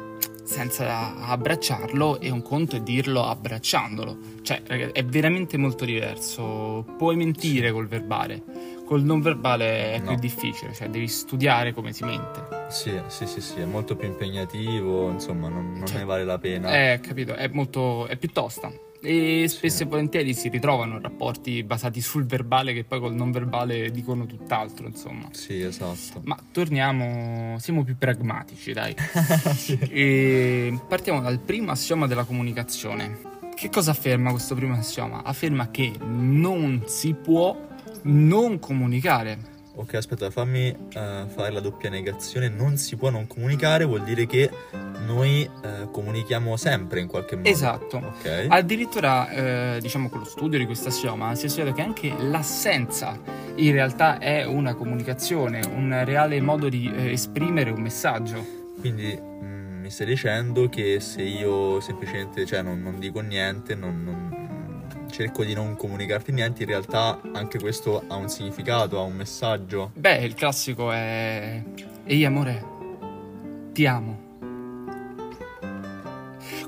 senza 0.43 1.15
abbracciarlo 1.27 2.19
e 2.19 2.29
un 2.29 2.41
conto 2.41 2.75
è 2.75 2.81
dirlo 2.81 3.25
abbracciandolo. 3.25 4.17
Cioè, 4.41 4.63
è 4.63 5.03
veramente 5.05 5.57
molto 5.57 5.85
diverso. 5.85 6.85
Puoi 6.97 7.15
mentire 7.15 7.71
col 7.71 7.87
verbale, 7.87 8.41
col 8.85 9.03
non 9.03 9.21
verbale 9.21 9.93
è 9.93 9.99
No. 9.99 10.09
più 10.09 10.15
difficile, 10.19 10.73
cioè 10.73 10.89
devi 10.89 11.07
studiare 11.07 11.73
come 11.73 11.93
si 11.93 12.03
mente. 12.03 12.45
Sì, 12.69 12.91
sì, 13.07 13.25
sì, 13.25 13.39
sì, 13.41 13.59
è 13.59 13.65
molto 13.65 13.95
più 13.95 14.07
impegnativo, 14.07 15.09
insomma, 15.09 15.47
non, 15.49 15.73
non 15.73 15.85
Cioè, 15.87 15.99
ne 15.99 16.05
vale 16.05 16.23
la 16.25 16.37
pena. 16.37 16.91
Eh, 16.93 16.99
capito, 16.99 17.33
è 17.35 17.47
molto 17.49 18.07
è 18.07 18.17
più 18.17 18.29
tosta. 18.31 18.71
E 19.05 19.47
spesso 19.49 19.83
e 19.83 19.85
volentieri 19.85 20.33
si 20.33 20.47
ritrovano 20.47 20.97
rapporti 20.97 21.61
basati 21.63 21.99
sul 21.99 22.25
verbale 22.25 22.73
che 22.73 22.85
poi 22.85 23.01
col 23.01 23.13
non 23.13 23.31
verbale 23.31 23.91
dicono 23.91 24.25
tutt'altro, 24.25 24.87
insomma. 24.87 25.27
Sì, 25.31 25.61
esatto. 25.61 26.21
Ma 26.23 26.37
torniamo, 26.51 27.57
siamo 27.59 27.83
più 27.83 27.97
pragmatici, 27.97 28.71
dai. 28.71 28.95
E 29.89 30.79
partiamo 30.87 31.19
dal 31.19 31.39
primo 31.39 31.71
assioma 31.71 32.07
della 32.07 32.23
comunicazione. 32.23 33.19
Che 33.53 33.69
cosa 33.69 33.91
afferma 33.91 34.31
questo 34.31 34.55
primo 34.55 34.73
assioma? 34.73 35.23
Afferma 35.23 35.69
che 35.69 35.91
non 35.99 36.83
si 36.85 37.13
può 37.13 37.55
non 38.03 38.59
comunicare. 38.59 39.52
Ok, 39.75 39.95
aspetta, 39.95 40.29
fammi 40.29 40.67
eh, 40.67 40.75
fare 41.27 41.49
la 41.51 41.59
doppia 41.59 41.89
negazione. 41.89 42.47
Non 42.47 42.77
si 42.77 42.95
può 42.95 43.09
non 43.09 43.25
comunicare, 43.25 43.85
vuol 43.85 44.03
dire 44.03 44.27
che 44.27 44.49
noi 45.05 45.41
eh, 45.43 45.89
comunichiamo 45.91 46.55
sempre 46.57 46.99
in 46.99 47.07
qualche 47.07 47.35
modo. 47.35 47.49
Esatto. 47.49 47.97
Ok. 47.97 48.45
Addirittura, 48.49 49.29
eh, 49.29 49.79
diciamo, 49.81 50.09
con 50.09 50.19
lo 50.19 50.25
studio 50.25 50.59
di 50.59 50.65
questo 50.65 50.89
assioma 50.89 51.33
si 51.33 51.47
è 51.47 51.49
studiato 51.49 51.75
che 51.75 51.81
anche 51.81 52.13
l'assenza 52.19 53.19
in 53.55 53.71
realtà 53.71 54.19
è 54.19 54.45
una 54.45 54.75
comunicazione, 54.75 55.61
un 55.65 56.01
reale 56.05 56.39
modo 56.39 56.69
di 56.69 56.91
esprimere 56.95 57.71
un 57.71 57.81
messaggio. 57.81 58.45
Quindi 58.79 59.19
mm, 59.19 59.81
mi 59.81 59.89
stai 59.89 60.05
dicendo 60.05 60.69
che 60.69 60.99
se 60.99 61.21
io 61.23 61.79
semplicemente 61.79 62.45
cioè, 62.45 62.61
non, 62.61 62.81
non 62.81 62.99
dico 62.99 63.21
niente, 63.21 63.73
non, 63.75 64.03
non- 64.03 64.22
cerco 65.13 65.43
di 65.43 65.53
non 65.53 65.75
comunicarti 65.75 66.31
niente, 66.31 66.63
in 66.63 66.69
realtà 66.69 67.21
anche 67.33 67.59
questo 67.59 68.03
ha 68.07 68.15
un 68.15 68.29
significato, 68.29 68.97
ha 68.97 69.03
un 69.03 69.13
messaggio. 69.13 69.91
Beh, 69.93 70.17
il 70.23 70.33
classico 70.33 70.91
è 70.91 71.61
Ehi 72.05 72.25
amore, 72.25 72.65
ti 73.73 73.85
amo. 73.85 74.21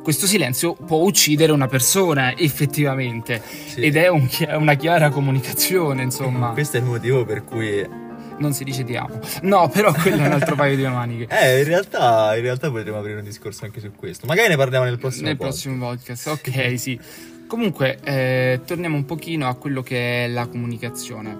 Questo 0.03 0.27
silenzio 0.27 0.73
può 0.75 0.99
uccidere 0.99 1.51
una 1.51 1.65
persona, 1.67 2.37
effettivamente, 2.37 3.41
Sì. 3.65 3.81
ed 3.81 3.95
è 3.95 4.07
un 4.07 4.27
chi- 4.27 4.47
una 4.47 4.75
chiara 4.75 5.09
comunicazione, 5.09 6.03
insomma. 6.03 6.49
Questo 6.53 6.77
è 6.77 6.79
il 6.81 6.85
motivo 6.85 7.25
per 7.25 7.43
cui... 7.43 8.03
Non 8.37 8.53
si 8.53 8.63
dice 8.65 8.83
ti 8.83 8.95
amo. 8.95 9.19
No, 9.43 9.67
però 9.69 9.91
quello 9.93 10.21
è 10.21 10.27
un 10.27 10.33
altro 10.33 10.53
paio 10.57 10.75
di 10.75 10.83
maniche. 10.83 11.25
Eh, 11.35 11.59
in 11.61 11.63
realtà, 11.65 12.35
in 12.35 12.43
realtà 12.43 12.69
potremmo 12.69 12.99
aprire 12.99 13.17
un 13.17 13.23
discorso 13.23 13.65
anche 13.65 13.79
su 13.79 13.91
questo. 13.95 14.27
Magari 14.27 14.49
ne 14.49 14.57
parliamo 14.57 14.85
nel 14.85 14.99
prossimo 14.99 15.25
Nel 15.27 15.37
podcast. 15.37 15.63
prossimo 15.63 15.87
podcast, 15.87 16.27
ok, 16.27 16.77
sì. 16.79 16.99
Comunque, 17.47 17.99
eh, 18.03 18.61
torniamo 18.65 18.95
un 18.95 19.05
pochino 19.05 19.47
a 19.47 19.53
quello 19.55 19.81
che 19.83 20.25
è 20.25 20.27
la 20.27 20.47
comunicazione. 20.47 21.37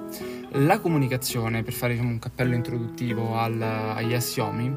La 0.52 0.80
comunicazione, 0.80 1.64
per 1.64 1.74
fare 1.74 1.94
diciamo, 1.94 2.12
un 2.12 2.20
cappello 2.20 2.54
introduttivo 2.56 3.38
al- 3.38 3.62
agli 3.62 4.14
assiomi, 4.14 4.74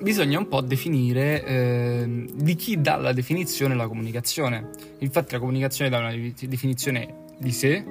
bisogna 0.00 0.38
un 0.38 0.46
po' 0.48 0.60
definire 0.60 1.44
eh, 1.44 2.26
di 2.32 2.54
chi 2.54 2.80
dà 2.80 2.96
la 2.96 3.12
definizione 3.12 3.74
alla 3.74 3.88
comunicazione. 3.88 4.70
Infatti 4.98 5.32
la 5.32 5.40
comunicazione 5.40 5.90
dà 5.90 5.98
una 5.98 6.10
de- 6.12 6.32
definizione 6.46 7.14
di 7.38 7.50
sé, 7.52 7.84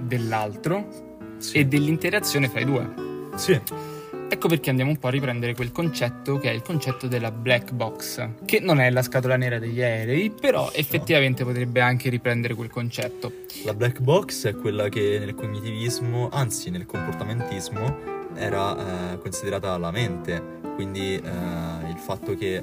dell'altro 0.00 0.86
Sì. 1.38 1.58
e 1.58 1.66
dell'interazione 1.66 2.48
fra 2.48 2.60
i 2.60 2.64
due. 2.64 2.88
Sì. 3.34 3.60
Ecco 4.30 4.46
perché 4.46 4.68
andiamo 4.68 4.90
un 4.90 4.98
po' 4.98 5.06
a 5.06 5.10
riprendere 5.10 5.54
quel 5.54 5.72
concetto 5.72 6.38
che 6.38 6.50
è 6.50 6.52
il 6.52 6.60
concetto 6.60 7.08
della 7.08 7.30
black 7.30 7.72
box, 7.72 8.28
che 8.44 8.60
non 8.60 8.78
è 8.78 8.90
la 8.90 9.00
scatola 9.00 9.36
nera 9.36 9.58
degli 9.58 9.80
aerei, 9.80 10.30
però 10.30 10.70
effettivamente 10.72 11.44
potrebbe 11.44 11.80
anche 11.80 12.10
riprendere 12.10 12.54
quel 12.54 12.68
concetto. 12.68 13.32
La 13.64 13.72
black 13.72 14.00
box 14.00 14.46
è 14.46 14.54
quella 14.54 14.90
che 14.90 15.18
nel 15.18 15.34
cognitivismo, 15.34 16.28
anzi 16.30 16.68
nel 16.68 16.84
comportamentismo, 16.84 18.26
era 18.34 19.14
eh, 19.14 19.18
considerata 19.18 19.76
la 19.78 19.90
mente, 19.90 20.42
quindi 20.74 21.14
eh, 21.14 21.88
il 21.88 21.98
fatto 21.98 22.36
che 22.36 22.62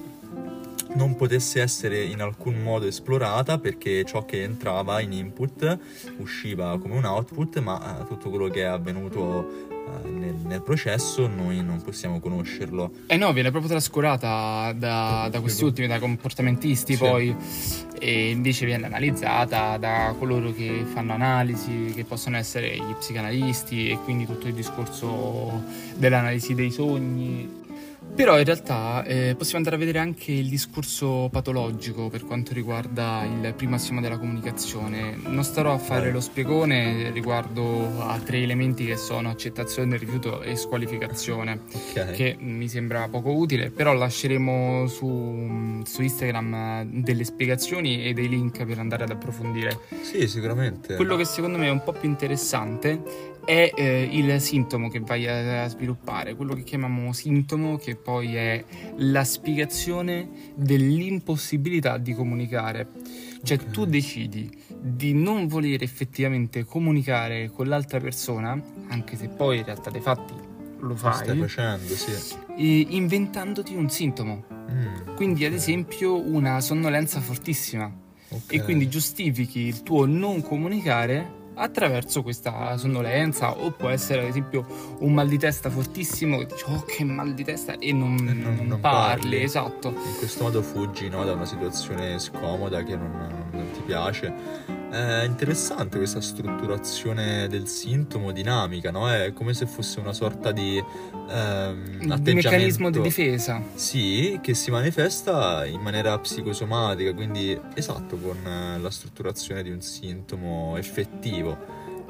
non 0.93 1.15
potesse 1.15 1.61
essere 1.61 2.03
in 2.03 2.21
alcun 2.21 2.61
modo 2.61 2.85
esplorata 2.85 3.57
perché 3.57 4.05
ciò 4.05 4.23
che 4.23 4.43
entrava 4.43 5.01
in 5.01 5.11
input 5.11 5.77
usciva 6.17 6.77
come 6.79 6.95
un 6.95 7.05
output, 7.05 7.59
ma 7.59 8.01
eh, 8.01 8.05
tutto 8.05 8.29
quello 8.29 8.49
che 8.49 8.61
è 8.61 8.65
avvenuto 8.65 9.73
nel, 10.03 10.35
nel 10.43 10.61
processo 10.61 11.27
noi 11.27 11.63
non 11.63 11.81
possiamo 11.81 12.19
conoscerlo. 12.19 12.91
E 13.07 13.17
no, 13.17 13.31
viene 13.33 13.49
proprio 13.51 13.71
trascurata 13.71 14.73
da, 14.73 15.27
da 15.31 15.39
questi 15.41 15.63
ultimi, 15.63 15.87
da 15.87 15.99
comportamentisti 15.99 16.93
Sì. 16.93 16.99
poi, 16.99 17.35
e 17.99 18.29
invece 18.31 18.65
viene 18.65 18.85
analizzata 18.85 19.77
da 19.77 20.13
coloro 20.17 20.51
che 20.51 20.85
fanno 20.91 21.13
analisi, 21.13 21.91
che 21.95 22.03
possono 22.03 22.37
essere 22.37 22.75
gli 22.75 22.93
psicanalisti 22.97 23.89
e 23.89 23.97
quindi 24.03 24.25
tutto 24.25 24.47
il 24.47 24.53
discorso 24.53 25.63
dell'analisi 25.95 26.53
dei 26.53 26.71
sogni. 26.71 27.63
Però 28.15 28.39
in 28.39 28.45
realtà 28.45 29.03
eh, 29.03 29.35
possiamo 29.37 29.57
andare 29.57 29.75
a 29.75 29.79
vedere 29.79 29.99
anche 29.99 30.31
il 30.31 30.47
discorso 30.47 31.27
patologico 31.29 32.07
per 32.07 32.23
quanto 32.25 32.53
riguarda 32.53 33.23
il 33.25 33.53
primo 33.55 33.75
assioma 33.75 33.99
della 33.99 34.17
comunicazione. 34.17 35.17
Non 35.27 35.43
starò 35.43 35.73
a 35.73 35.77
fare 35.77 36.11
lo 36.13 36.21
spiegone 36.21 37.11
riguardo 37.11 37.99
a 37.99 38.17
tre 38.19 38.41
elementi 38.41 38.85
che 38.85 38.95
sono 38.95 39.29
accettazione, 39.29 39.97
rifiuto 39.97 40.41
e 40.41 40.55
squalificazione 40.55 41.59
Ok. 41.73 42.11
che 42.11 42.37
mi 42.39 42.69
sembra 42.69 43.05
poco 43.09 43.33
utile, 43.33 43.69
però 43.69 43.93
lasceremo 43.93 44.87
su, 44.87 45.81
su 45.83 46.01
Instagram 46.01 46.53
eh, 46.53 46.87
delle 46.89 47.25
spiegazioni 47.25 48.05
e 48.05 48.13
dei 48.13 48.29
link 48.29 48.63
per 48.63 48.79
andare 48.79 49.03
ad 49.03 49.09
approfondire. 49.09 49.77
Sì, 50.03 50.25
sicuramente. 50.29 50.95
Quello 50.95 51.17
che 51.17 51.25
secondo 51.25 51.57
me 51.57 51.67
è 51.67 51.71
un 51.71 51.83
po' 51.83 51.91
più 51.91 52.07
interessante 52.07 53.01
è 53.45 53.71
eh, 53.75 54.09
il 54.11 54.41
sintomo 54.41 54.89
che 54.89 54.99
vai 54.99 55.27
a, 55.27 55.63
a 55.63 55.67
sviluppare, 55.67 56.35
quello 56.35 56.53
che 56.53 56.63
chiamiamo 56.63 57.13
sintomo, 57.13 57.77
che 57.77 57.95
poi 57.95 58.35
è 58.35 58.63
la 58.97 59.23
spiegazione 59.23 60.29
dell'impossibilità 60.55 61.97
di 61.97 62.13
comunicare. 62.13 62.87
Cioè 63.43 63.57
Ok. 63.59 63.71
tu 63.71 63.85
decidi 63.85 64.49
di 64.81 65.13
non 65.13 65.47
voler 65.47 65.83
effettivamente 65.83 66.65
comunicare 66.65 67.51
con 67.51 67.67
l'altra 67.67 67.99
persona, 67.99 68.59
anche 68.87 69.15
se 69.15 69.27
poi 69.27 69.59
in 69.59 69.65
realtà 69.65 69.91
dei 69.91 70.01
fatti 70.01 70.33
lo 70.79 70.95
fai, 70.95 71.13
stai 71.13 71.37
facendo, 71.37 71.95
sì. 71.95 72.35
e 72.57 72.87
inventandoti 72.89 73.75
un 73.75 73.89
sintomo. 73.89 74.45
Mm, 74.71 75.15
Quindi, 75.15 75.45
ad 75.45 75.53
ok. 75.53 75.57
esempio, 75.57 76.19
una 76.19 76.59
sonnolenza 76.59 77.19
fortissima. 77.19 77.91
Ok. 78.29 78.53
E 78.53 78.63
quindi 78.63 78.89
giustifichi 78.89 79.59
il 79.59 79.83
tuo 79.83 80.05
non 80.05 80.41
comunicare 80.41 81.43
attraverso 81.55 82.21
questa 82.21 82.77
sonnolenza. 82.77 83.57
O 83.57 83.71
può 83.71 83.89
essere, 83.89 84.21
ad 84.21 84.27
esempio, 84.27 84.65
un 84.99 85.13
mal 85.13 85.27
di 85.27 85.37
testa 85.37 85.69
fortissimo 85.69 86.37
che 86.37 86.45
dici, 86.47 86.63
oh, 86.67 86.83
che 86.83 87.03
mal 87.03 87.33
di 87.33 87.43
testa, 87.43 87.77
e 87.77 87.91
non, 87.91 88.15
E 88.27 88.33
non 88.33 88.65
non 88.67 88.79
parli. 88.79 89.21
parli. 89.21 89.41
Esatto. 89.43 89.89
In 89.89 90.15
questo 90.17 90.43
modo 90.43 90.61
fuggi 90.61 91.09
no, 91.09 91.23
da 91.23 91.33
una 91.33 91.45
situazione 91.45 92.19
scomoda 92.19 92.83
che 92.83 92.95
non, 92.95 93.47
non 93.51 93.71
ti 93.71 93.81
piace. 93.85 94.74
È 94.95 95.25
interessante 95.25 95.97
questa 95.97 96.21
strutturazione 96.21 97.49
del 97.49 97.67
sintomo 97.67 98.31
dinamica, 98.31 98.91
no? 98.91 99.11
È 99.11 99.33
come 99.33 99.53
se 99.53 99.65
fosse 99.65 99.99
una 99.99 100.13
sorta 100.13 100.53
di 100.53 100.77
ehm, 100.77 102.09
atteggiamento. 102.09 102.31
meccanismo 102.33 102.89
di 102.89 103.01
difesa. 103.01 103.61
Sì, 103.73 104.39
che 104.41 104.53
si 104.53 104.71
manifesta 104.71 105.65
in 105.65 105.81
maniera 105.81 106.17
psicosomatica, 106.17 107.13
quindi 107.13 107.59
esatto, 107.73 108.15
con 108.15 108.37
eh, 108.47 108.79
la 108.79 108.89
strutturazione 108.89 109.63
di 109.63 109.69
un 109.69 109.81
sintomo 109.81 110.77
effettivo, 110.77 111.57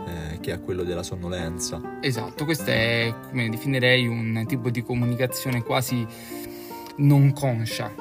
eh, 0.05 0.39
che 0.39 0.53
è 0.53 0.61
quello 0.61 0.83
della 0.83 1.01
sonnolenza. 1.01 1.81
Esatto, 2.01 2.45
questo 2.45 2.69
è 2.69 3.11
come 3.29 3.49
definirei 3.49 4.05
un 4.05 4.43
tipo 4.47 4.69
di 4.69 4.83
comunicazione 4.83 5.63
quasi 5.63 6.05
non 6.97 7.33
conscia. 7.33 7.91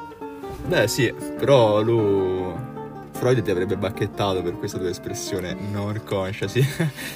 Beh, 0.66 0.86
sì, 0.88 1.10
però 1.38 1.80
lui. 1.80 2.73
Freud 3.14 3.40
ti 3.42 3.50
avrebbe 3.50 3.76
bacchettato 3.76 4.42
per 4.42 4.58
questa 4.58 4.76
tua 4.78 4.90
espressione 4.90 5.56
non 5.70 6.02
conscia, 6.04 6.48
si, 6.48 6.60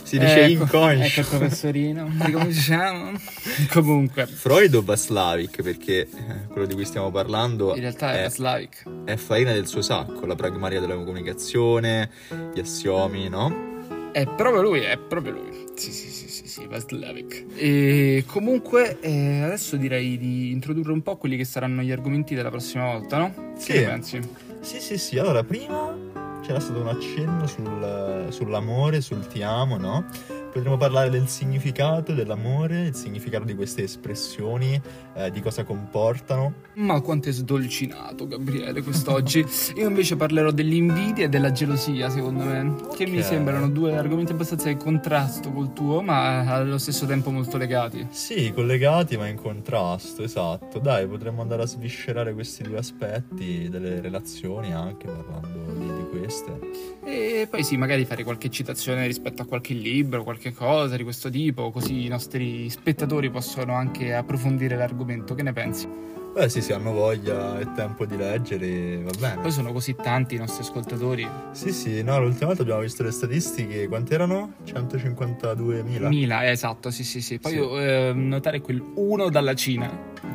si 0.03 0.19
dice 0.19 0.45
Ecco, 0.45 0.63
inconscio. 0.63 1.21
Ecco 1.21 1.37
professorino, 1.37 2.09
diciamo. 2.47 3.13
Comunque, 3.71 4.27
Freud 4.27 4.75
o 4.75 4.83
Vaslavic, 4.83 5.61
perché 5.63 6.01
eh, 6.03 6.47
quello 6.49 6.67
di 6.67 6.75
cui 6.75 6.85
stiamo 6.85 7.11
parlando 7.11 7.75
in 7.75 7.81
realtà 7.81 8.13
è 8.13 8.25
è, 8.25 8.31
Slavic. 8.31 8.85
è 9.05 9.17
farina 9.17 9.53
del 9.53 9.67
suo 9.67 9.83
sacco, 9.83 10.25
la 10.25 10.35
pragmatica 10.35 10.81
della 10.81 10.95
comunicazione, 10.95 12.11
gli 12.55 12.61
assiomi, 12.61 13.29
no? 13.29 13.67
È 14.13 14.25
proprio 14.25 14.63
lui, 14.63 14.81
è 14.81 14.97
proprio 14.99 15.33
lui. 15.33 15.67
Sì, 15.75 15.93
sì, 15.93 16.09
sì, 16.09 16.29
sì, 16.29 16.49
sì, 16.49 16.67
Vaslavic. 16.67 17.45
E 17.55 18.25
comunque, 18.27 18.99
eh, 19.01 19.43
adesso 19.43 19.77
direi 19.77 20.17
di 20.17 20.51
introdurre 20.53 20.93
un 20.93 21.03
po' 21.03 21.17
quelli 21.17 21.37
che 21.37 21.45
saranno 21.45 21.83
gli 21.83 21.93
argomenti 21.93 22.35
della 22.35 22.51
prossima 22.51 22.93
volta, 22.93 23.19
no? 23.19 23.53
Sì. 23.57 23.73
Che 23.73 23.81
ne 23.81 23.87
pensi? 23.87 24.21
Sì, 24.61 24.81
sì, 24.81 24.99
sì. 24.99 25.19
Allora, 25.19 25.43
prima 25.45 26.08
c'era 26.49 26.61
stato 26.61 26.81
un 26.81 26.89
accenno 26.89 27.47
sul- 27.47 28.27
sull'amore, 28.31 29.03
sul 29.03 29.27
ti 29.27 29.43
amo, 29.43 29.77
no? 29.77 30.07
Potremmo 30.51 30.79
parlare 30.79 31.11
del 31.11 31.29
significato 31.29 32.15
dell'amore, 32.15 32.87
il 32.87 32.95
significato 32.95 33.45
di 33.45 33.55
queste 33.55 33.83
espressioni, 33.83 34.81
eh, 35.15 35.31
di 35.31 35.43
cosa 35.43 35.63
comportano. 35.63 36.55
Ma 36.77 36.99
quanto 37.03 37.29
è 37.29 37.33
sdolcinato 37.33 38.27
Gabriele 38.27 38.81
quest'oggi. 38.83 39.45
Io 39.77 39.87
invece 39.89 40.17
parlerò 40.17 40.51
dell'invidia 40.51 41.27
e 41.27 41.29
della 41.29 41.53
gelosia, 41.53 42.09
secondo 42.09 42.45
me, 42.45 42.77
che 42.97 43.07
mi 43.07 43.19
Ok. 43.19 43.25
sembrano 43.25 43.69
due 43.69 43.95
argomenti 43.95 44.33
abbastanza 44.33 44.71
in 44.71 44.79
contrasto 44.79 45.53
col 45.53 45.75
tuo, 45.75 46.01
ma 46.01 46.39
allo 46.51 46.79
stesso 46.79 47.05
tempo 47.05 47.31
molto 47.31 47.59
legati. 47.59 48.07
Sì, 48.11 48.51
collegati 48.55 49.19
ma 49.19 49.27
in 49.27 49.37
contrasto, 49.37 50.23
esatto. 50.23 50.79
Dai, 50.79 51.07
potremmo 51.07 51.43
andare 51.43 51.63
a 51.63 51.67
sviscerare 51.67 52.33
questi 52.33 52.63
due 52.63 52.79
aspetti 52.79 53.69
delle 53.69 54.01
relazioni 54.01 54.73
anche 54.73 55.07
parlando 55.09 55.68
queste. 56.09 56.59
E 57.05 57.47
poi 57.51 57.63
sì, 57.63 57.77
magari 57.77 58.05
fare 58.05 58.25
qualche 58.25 58.49
citazione 58.51 59.07
rispetto 59.07 59.43
a 59.43 59.47
qualche 59.47 59.75
libro, 59.75 60.23
qualche 60.25 60.53
cosa 60.53 60.97
di 60.97 61.03
questo 61.05 61.31
tipo, 61.31 61.71
così 61.71 62.05
i 62.05 62.09
nostri 62.09 62.69
spettatori 62.71 63.31
possono 63.31 63.75
anche 63.75 64.15
approfondire 64.15 64.77
l'argomento. 64.77 65.35
Che 65.35 65.43
ne 65.43 65.53
pensi? 65.53 65.89
Beh 66.35 66.49
sì, 66.51 66.61
se 66.61 66.73
hanno 66.75 66.93
voglia 66.93 67.59
e 67.59 67.73
tempo 67.75 68.05
di 68.05 68.17
leggere, 68.17 68.99
va 69.03 69.11
bene. 69.19 69.41
Poi 69.41 69.51
sono 69.51 69.73
così 69.73 69.97
tanti 69.97 70.35
i 70.37 70.39
nostri 70.39 70.63
ascoltatori. 70.63 71.27
Sì, 71.53 71.73
sì, 71.73 72.03
no, 72.03 72.21
l'ultima 72.21 72.47
volta 72.47 72.63
abbiamo 72.63 72.81
visto 72.83 73.03
le 73.03 73.11
statistiche, 73.11 73.89
quante 73.89 74.15
erano? 74.15 74.53
152.000? 74.65 76.07
Mila, 76.09 76.45
eh, 76.45 76.51
esatto, 76.51 76.91
sì, 76.91 77.03
sì, 77.03 77.21
sì. 77.23 77.39
Poi 77.39 77.53
Sì. 77.53 77.59
eh, 77.59 78.13
notare 78.15 78.61
quel 78.61 78.81
uno 78.97 79.31
dalla 79.31 79.55
Cina, 79.55 79.91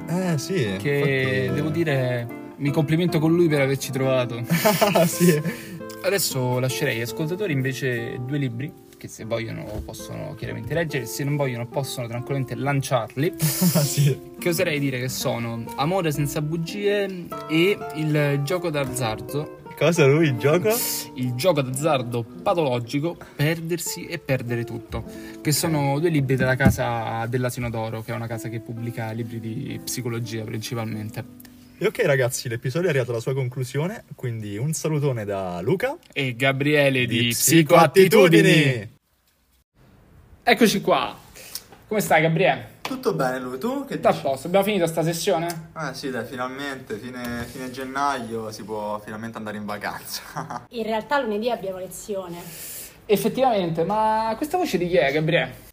Eh 0.10 0.38
sì, 0.38 0.76
che 0.80 1.46
infatti- 1.46 1.54
devo 1.56 1.70
dire, 1.70 2.28
mi 2.58 2.72
complimento 2.72 3.20
con 3.20 3.34
lui 3.34 3.48
per 3.48 3.62
averci 3.62 3.92
trovato. 3.92 4.44
Ah, 4.94 5.06
sì. 5.08 5.40
Adesso 6.04 6.60
lascerei 6.60 6.96
agli 6.96 7.02
ascoltatori 7.02 7.54
invece 7.54 8.20
due 8.26 8.38
libri 8.38 8.72
che 8.98 9.08
se 9.10 9.26
vogliono 9.26 9.66
possono 9.84 10.34
chiaramente 10.36 10.74
leggere, 10.74 11.06
se 11.06 11.24
non 11.26 11.36
vogliono 11.36 11.68
possono 11.68 12.08
tranquillamente 12.08 12.56
lanciarli, 12.56 13.34
Ah, 13.38 13.84
sì. 13.84 14.18
che 14.40 14.50
oserei 14.50 14.80
dire 14.80 15.00
che 15.00 15.10
sono 15.10 15.64
Amore 15.76 16.12
senza 16.12 16.42
bugie 16.42 17.26
e 17.50 17.78
Il 17.96 18.42
gioco 18.44 18.70
d'azzardo, 18.70 19.60
Cosa 19.78 20.06
lui 20.06 20.38
gioca? 20.38 20.74
il 21.16 21.34
gioco 21.36 21.62
d'azzardo 21.62 22.24
patologico, 22.44 23.18
perdersi 23.36 24.06
e 24.06 24.20
perdere 24.20 24.64
tutto, 24.64 25.04
che 25.42 25.52
sono 25.52 26.00
due 26.00 26.10
libri 26.10 26.36
della 26.38 26.56
casa 26.56 27.26
dell'Asino 27.28 27.70
d'Oro, 27.70 28.02
che 28.04 28.14
è 28.14 28.16
una 28.16 28.28
casa 28.28 28.48
che 28.48 28.62
pubblica 28.62 29.12
libri 29.12 29.40
di 29.42 29.80
psicologia 29.84 30.44
principalmente. 30.46 31.52
E 31.84 31.88
ok 31.88 32.06
ragazzi, 32.06 32.48
l'episodio 32.48 32.88
è 32.88 32.92
arrivato 32.92 33.12
alla 33.12 33.20
sua 33.20 33.34
conclusione, 33.34 34.06
quindi 34.16 34.56
un 34.56 34.72
salutone 34.72 35.26
da 35.26 35.60
Luca 35.60 35.98
E 36.14 36.34
Gabriele 36.34 37.06
di, 37.06 37.28
Psicoattitudini. 37.28 38.90
Eccoci 40.44 40.80
qua. 40.80 41.14
Come 41.86 42.00
stai 42.00 42.22
Gabriele? 42.22 42.76
Tutto 42.80 43.14
bene 43.14 43.38
lui, 43.38 43.58
tu 43.58 43.84
che 43.84 43.96
Tutto 43.96 44.08
a 44.08 44.14
posto, 44.14 44.48
abbiamo 44.48 44.64
finito 44.64 44.88
sta 44.88 45.04
sessione? 45.04 45.72
Ah 45.74 45.94
sì 45.94 46.10
dai, 46.10 46.26
finalmente, 46.26 46.96
fine, 46.96 47.46
fine 47.52 47.70
gennaio 47.70 48.50
si 48.50 48.64
può 48.64 48.98
finalmente 49.00 49.36
andare 49.36 49.58
in 49.58 49.66
vacanza. 49.66 50.64
In 50.72 50.84
realtà 50.84 51.20
lunedì 51.20 51.50
abbiamo 51.50 51.80
lezione. 51.80 52.38
Effettivamente, 53.06 53.84
ma 53.84 54.34
questa 54.38 54.56
voce 54.56 54.78
di 54.78 54.88
chi 54.88 54.96
è 54.96 55.12
Gabriele? 55.12 55.72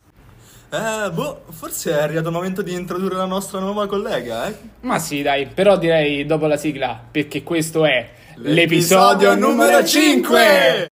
Eh, 0.71 1.11
boh, 1.11 1.43
forse 1.51 1.91
è 1.91 2.01
arrivato 2.01 2.29
il 2.29 2.35
momento 2.35 2.63
di 2.63 2.73
introdurre 2.73 3.17
la 3.17 3.25
nostra 3.25 3.59
nuova 3.59 3.87
collega, 3.87 4.47
eh? 4.49 4.57
Ma 4.81 4.99
sì 4.99 5.23
dai, 5.23 5.47
però 5.47 5.77
direi 5.77 6.25
dopo 6.25 6.47
la 6.47 6.57
sigla, 6.57 7.01
perché 7.11 7.43
questo 7.43 7.85
è 7.85 8.09
L'episodio 8.37 9.35
numero 9.35 9.85
5! 9.85 10.89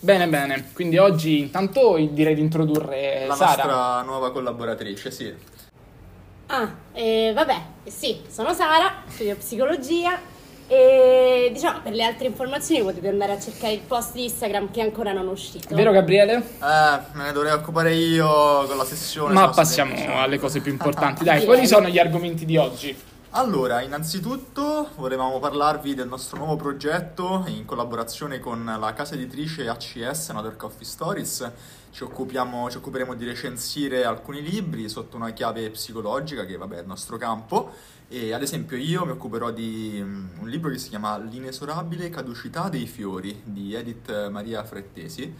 Bene 0.00 0.26
bene, 0.28 0.70
quindi 0.72 0.96
oggi 0.96 1.38
intanto 1.40 1.96
direi 2.10 2.34
di 2.34 2.40
introdurre 2.40 3.26
La 3.26 3.34
Sara. 3.34 3.64
nostra 3.64 4.02
nuova 4.02 4.32
collaboratrice, 4.32 5.10
sì. 5.10 5.34
Ah, 6.50 6.70
e 6.92 7.32
vabbè, 7.34 7.62
eh 7.84 7.90
sì, 7.90 8.22
sono 8.30 8.54
Sara, 8.54 9.02
studio 9.06 9.36
psicologia 9.36 10.18
e 10.66 11.50
diciamo 11.52 11.80
per 11.82 11.92
le 11.92 12.02
altre 12.04 12.26
informazioni 12.26 12.82
potete 12.82 13.08
andare 13.08 13.32
a 13.32 13.40
cercare 13.40 13.74
il 13.74 13.80
post 13.80 14.14
di 14.14 14.24
Instagram 14.24 14.70
che 14.70 14.80
ancora 14.80 15.12
non 15.12 15.28
è 15.28 15.30
uscito. 15.30 15.74
Vero 15.74 15.92
Gabriele? 15.92 16.36
Eh, 16.36 17.00
me 17.12 17.24
ne 17.24 17.32
dovrei 17.32 17.52
occupare 17.52 17.94
io 17.94 18.64
con 18.66 18.78
la 18.78 18.84
sessione. 18.86 19.34
Ma 19.34 19.50
passiamo 19.50 19.94
alle 20.20 20.38
cose 20.38 20.60
più 20.60 20.72
importanti. 20.72 21.22
Dai, 21.22 21.40
Direi. 21.40 21.46
quali 21.46 21.66
sono 21.66 21.88
gli 21.88 21.98
argomenti 21.98 22.46
di 22.46 22.56
oggi? 22.56 22.96
Allora, 23.32 23.82
innanzitutto 23.82 24.88
volevamo 24.96 25.38
parlarvi 25.38 25.94
del 25.94 26.08
nostro 26.08 26.38
nuovo 26.38 26.56
progetto 26.56 27.44
in 27.48 27.66
collaborazione 27.66 28.38
con 28.38 28.64
la 28.80 28.94
casa 28.94 29.14
editrice 29.14 29.68
ACS, 29.68 30.30
Another 30.30 30.56
Coffee 30.56 30.86
Stories. 30.86 31.50
Ci, 31.90 32.04
occupiamo, 32.04 32.70
ci 32.70 32.76
occuperemo 32.76 33.14
di 33.14 33.24
recensire 33.24 34.04
alcuni 34.04 34.42
libri 34.42 34.88
sotto 34.88 35.16
una 35.16 35.30
chiave 35.30 35.70
psicologica, 35.70 36.44
che 36.44 36.56
vabbè 36.56 36.76
è 36.76 36.80
il 36.80 36.86
nostro 36.86 37.16
campo. 37.16 37.72
E 38.08 38.32
ad 38.32 38.42
esempio 38.42 38.76
io 38.76 39.04
mi 39.04 39.12
occuperò 39.12 39.50
di 39.50 40.00
mm, 40.02 40.40
un 40.40 40.48
libro 40.48 40.70
che 40.70 40.78
si 40.78 40.88
chiama 40.88 41.18
L'inesorabile 41.18 42.08
caducità 42.08 42.68
dei 42.68 42.86
fiori 42.86 43.40
di 43.44 43.74
Edith 43.74 44.28
Maria 44.28 44.64
Frettesi. 44.64 45.34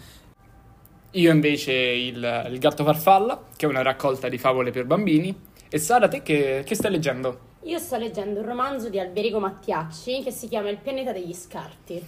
Io 1.13 1.33
invece 1.33 1.73
il, 1.73 2.47
il 2.51 2.59
gatto 2.59 2.85
farfalla, 2.85 3.47
che 3.57 3.65
è 3.65 3.69
una 3.69 3.83
raccolta 3.83 4.29
di 4.29 4.37
favole 4.37 4.71
per 4.71 4.85
bambini. 4.85 5.35
E 5.71 5.79
Sara, 5.79 6.09
te 6.09 6.23
che, 6.23 6.63
che 6.67 6.75
stai 6.75 6.91
leggendo? 6.91 7.47
Io 7.63 7.79
sto 7.79 7.97
leggendo 7.97 8.41
un 8.41 8.47
romanzo 8.47 8.89
di 8.89 8.99
Alberico 8.99 9.39
Mattiacci 9.41 10.23
che 10.23 10.31
si 10.31 10.49
chiama 10.49 10.71
Il 10.71 10.79
pianeta 10.79 11.13
degli 11.13 11.35
scarti. 11.35 12.03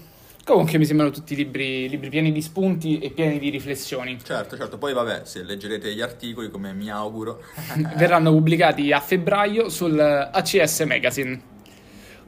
Comunque 0.45 0.79
mi 0.79 0.85
sembrano 0.85 1.13
tutti 1.13 1.37
libri, 1.37 1.89
libri 1.89 2.09
pieni 2.09 2.33
di 2.33 2.43
spunti 2.43 2.99
e 2.99 3.11
pieni 3.11 3.39
di 3.39 3.51
riflessioni. 3.51 4.19
Certo, 4.23 4.57
certo, 4.57 4.79
poi 4.79 4.93
vabbè, 4.93 5.23
se 5.25 5.43
leggerete 5.43 5.93
gli 5.95 6.01
articoli, 6.01 6.51
come 6.51 6.73
mi 6.73 6.91
auguro, 6.91 7.43
Verranno 7.97 8.33
pubblicati 8.33 8.91
a 8.93 9.01
febbraio 9.01 9.69
sul 9.69 9.99
ACS 10.01 10.81
Magazine. 10.81 11.41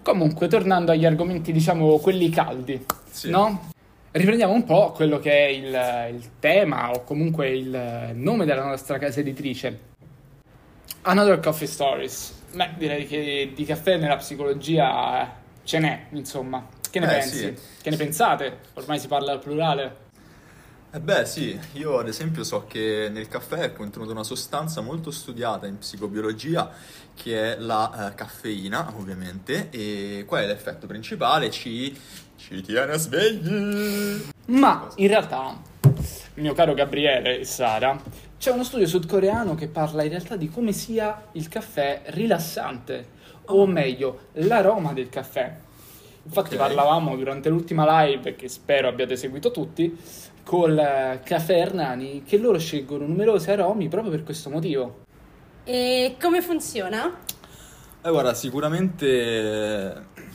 Comunque, 0.03 0.49
tornando 0.49 0.93
agli 0.93 1.07
argomenti, 1.07 1.53
diciamo, 1.53 1.99
quelli 1.99 2.29
caldi, 2.29 2.85
Sì. 3.11 3.31
no? 3.31 3.71
Riprendiamo 4.11 4.53
un 4.53 4.65
po' 4.65 4.93
quello 4.93 5.19
che 5.19 5.31
è 5.33 5.49
il, 5.49 6.15
il 6.17 6.31
tema 6.39 6.91
o 6.91 7.03
comunque 7.03 7.49
il 7.49 8.11
nome 8.15 8.45
della 8.45 8.65
nostra 8.65 8.99
casa 8.99 9.21
editrice. 9.21 9.91
Another 11.03 11.41
Coffee 11.41 11.67
Stories. 11.67 12.41
Beh, 12.55 12.71
direi 12.77 13.07
che 13.07 13.53
di 13.55 13.65
caffè 13.65 13.97
nella 13.97 14.17
psicologia 14.17 15.33
ce 15.65 15.79
n'è, 15.79 16.07
insomma. 16.11 16.65
Che 16.93 17.01
ne 17.01 17.07
Eh, 17.07 17.09
pensi? 17.09 17.39
sì. 17.39 17.59
Che 17.81 17.91
ne 17.91 17.97
pensate? 17.97 18.59
Ormai 18.75 18.99
si 19.01 19.09
parla 19.09 19.33
al 19.33 19.41
plurale. 19.41 19.97
Eh 20.95 21.01
beh 21.01 21.25
sì, 21.25 21.59
io 21.73 21.99
ad 21.99 22.07
esempio 22.09 22.45
so 22.45 22.67
che 22.67 23.09
nel 23.11 23.27
caffè 23.27 23.61
è 23.61 23.73
contenuta 23.73 24.13
una 24.13 24.25
sostanza 24.25 24.83
molto 24.83 25.11
studiata 25.11 25.67
in 25.67 25.79
psicobiologia 25.79 26.71
che 27.15 27.55
è 27.55 27.59
la 27.59 28.11
eh, 28.11 28.15
caffeina 28.15 28.93
ovviamente 28.97 29.71
e 29.71 30.25
qual 30.27 30.43
è 30.45 30.47
l'effetto 30.47 30.87
principale? 30.87 31.51
Ci, 31.51 31.99
ci 32.37 32.61
tiene 32.61 32.99
svegli! 32.99 34.23
Ma 34.47 34.89
in 34.97 35.09
realtà, 35.09 35.61
mio 36.35 36.53
caro 36.55 36.75
Gabriele 36.75 37.41
e 37.41 37.45
Sara, 37.45 38.01
c'è 38.39 38.51
uno 38.51 38.65
studio 38.65 38.87
sudcoreano 38.87 39.55
che 39.55 39.69
parla 39.69 40.03
in 40.03 40.11
realtà 40.11 40.37
di 40.37 40.49
come 40.49 40.73
sia 40.73 41.29
il 41.33 41.49
caffè 41.49 42.03
rilassante, 42.07 43.09
o 43.47 43.67
meglio, 43.67 44.29
l'aroma 44.35 44.93
del 44.93 45.09
caffè. 45.09 45.57
Infatti 46.25 46.55
Ok. 46.55 46.61
parlavamo 46.61 47.17
durante 47.17 47.49
l'ultima 47.49 48.05
live, 48.05 48.37
che 48.37 48.49
spero 48.49 48.89
abbiate 48.89 49.17
seguito 49.17 49.51
tutti, 49.51 49.97
col 50.45 50.79
eh, 50.79 51.21
caffè 51.25 51.59
Hernani, 51.59 52.23
che 52.25 52.39
loro 52.39 52.59
scelgono 52.59 53.07
numerosi 53.07 53.51
aromi 53.51 53.89
proprio 53.89 54.11
per 54.13 54.23
questo 54.23 54.49
motivo. 54.51 55.05
E 55.65 56.17
come 56.21 56.43
funziona? 56.43 57.19
Eh 58.05 58.11
guarda, 58.11 58.35
sicuramente 58.35 59.07
eh, 59.07 59.95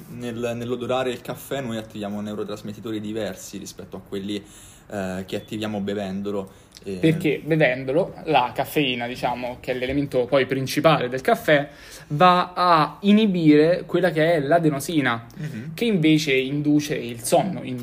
nel- 0.09 0.53
nell'odorare 0.55 1.11
il 1.11 1.21
caffè 1.21 1.59
noi 1.61 1.77
attiviamo 1.77 2.21
neurotrasmettitori 2.21 3.01
diversi 3.01 3.57
rispetto 3.57 3.97
a 3.97 4.01
quelli 4.07 4.41
eh, 4.89 5.23
che 5.25 5.35
attiviamo 5.35 5.81
bevendolo. 5.81 6.49
E- 6.87 6.93
Perché 6.99 7.41
bevendolo, 7.43 8.13
la 8.25 8.51
caffeina, 8.55 9.07
diciamo, 9.07 9.57
che 9.59 9.73
è 9.73 9.75
l'elemento 9.75 10.25
poi 10.25 10.45
principale 10.45 11.09
del 11.09 11.19
caffè, 11.19 11.67
va 12.09 12.53
a 12.55 12.97
inibire 13.01 13.83
quella 13.85 14.09
che 14.11 14.35
è 14.35 14.39
l'adenosina, 14.39 15.25
Mhm. 15.35 15.71
che 15.73 15.83
invece 15.83 16.33
induce 16.33 16.95
il 16.95 17.21
sonno 17.23 17.61
in, 17.63 17.77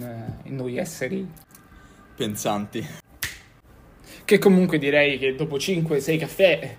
in 0.44 0.56
noi 0.56 0.78
esseri. 0.78 1.26
Pensanti. 2.16 2.86
Che 4.24 4.38
comunque 4.38 4.78
direi 4.78 5.18
che 5.18 5.34
dopo 5.34 5.58
5-6 5.58 6.16
caffè, 6.18 6.76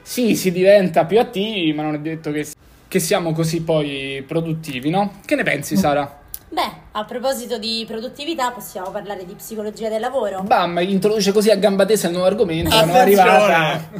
sì, 0.00 0.34
si 0.34 0.50
diventa 0.50 1.04
più 1.04 1.18
attivi, 1.18 1.74
ma 1.74 1.82
non 1.82 1.94
è 1.96 1.98
detto 1.98 2.30
che, 2.32 2.46
che 2.88 2.98
siamo 3.00 3.32
così 3.32 3.60
poi 3.62 4.24
produttivi, 4.26 4.88
no? 4.88 5.20
Che 5.26 5.34
ne 5.34 5.42
pensi, 5.42 5.76
Sara? 5.76 6.22
Beh, 6.56 6.72
a 6.92 7.04
proposito 7.04 7.58
di 7.58 7.84
produttività, 7.86 8.50
possiamo 8.50 8.90
parlare 8.90 9.26
di 9.26 9.34
psicologia 9.34 9.90
del 9.90 10.00
lavoro. 10.00 10.40
Bam, 10.40 10.78
introduce 10.78 11.30
così 11.30 11.50
a 11.50 11.56
gamba 11.56 11.84
tesa 11.84 12.06
il 12.06 12.14
nuovo 12.14 12.28
argomento. 12.28 12.70
Sono 12.70 12.94
arrivata. 12.94 13.90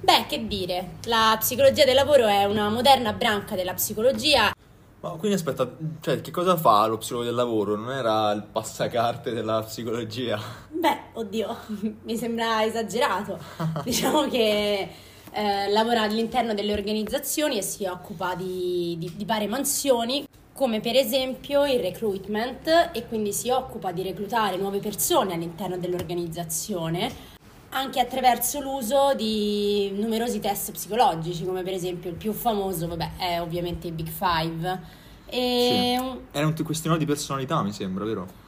Beh, 0.00 0.26
che 0.26 0.48
dire, 0.48 0.94
la 1.04 1.36
psicologia 1.38 1.84
del 1.84 1.94
lavoro 1.94 2.26
è 2.26 2.42
una 2.42 2.68
moderna 2.70 3.12
branca 3.12 3.54
della 3.54 3.72
psicologia. 3.74 4.52
Ma 4.98 5.10
quindi 5.10 5.36
aspetta, 5.36 5.70
cioè, 6.00 6.20
che 6.20 6.32
cosa 6.32 6.56
fa 6.56 6.86
lo 6.88 6.98
psicologo 6.98 7.28
del 7.28 7.36
lavoro? 7.36 7.76
Non 7.76 7.92
era 7.92 8.32
il 8.32 8.42
passacarte 8.42 9.30
della 9.32 9.62
psicologia? 9.62 10.40
Beh, 10.68 10.98
oddio, 11.12 11.56
mi 12.02 12.16
sembra 12.16 12.64
esagerato. 12.64 13.38
diciamo 13.84 14.26
che 14.26 14.88
eh, 15.30 15.70
lavora 15.70 16.02
all'interno 16.02 16.52
delle 16.52 16.72
organizzazioni 16.72 17.58
e 17.58 17.62
si 17.62 17.84
occupa 17.84 18.34
di, 18.34 18.96
di, 18.98 19.12
di 19.14 19.24
varie 19.24 19.46
mansioni, 19.46 20.26
come 20.56 20.80
per 20.80 20.96
esempio 20.96 21.66
il 21.66 21.80
recruitment, 21.80 22.90
e 22.92 23.06
quindi 23.06 23.32
si 23.32 23.50
occupa 23.50 23.92
di 23.92 24.02
reclutare 24.02 24.56
nuove 24.56 24.78
persone 24.78 25.34
all'interno 25.34 25.76
dell'organizzazione 25.76 27.34
anche 27.70 28.00
attraverso 28.00 28.60
l'uso 28.60 29.12
di 29.14 29.90
numerosi 29.94 30.40
test 30.40 30.72
psicologici, 30.72 31.44
come 31.44 31.62
per 31.62 31.74
esempio 31.74 32.08
il 32.08 32.16
più 32.16 32.32
famoso, 32.32 32.88
vabbè, 32.88 33.16
è 33.18 33.40
ovviamente 33.40 33.86
il 33.86 33.92
Big 33.92 34.08
Five. 34.08 34.80
E 35.26 35.66
Sì. 35.68 36.02
un- 36.02 36.20
Era 36.32 36.46
un 36.46 36.54
questione 36.64 36.96
di 36.96 37.04
personalità, 37.04 37.62
mi 37.62 37.72
sembra, 37.72 38.04
vero? 38.06 38.45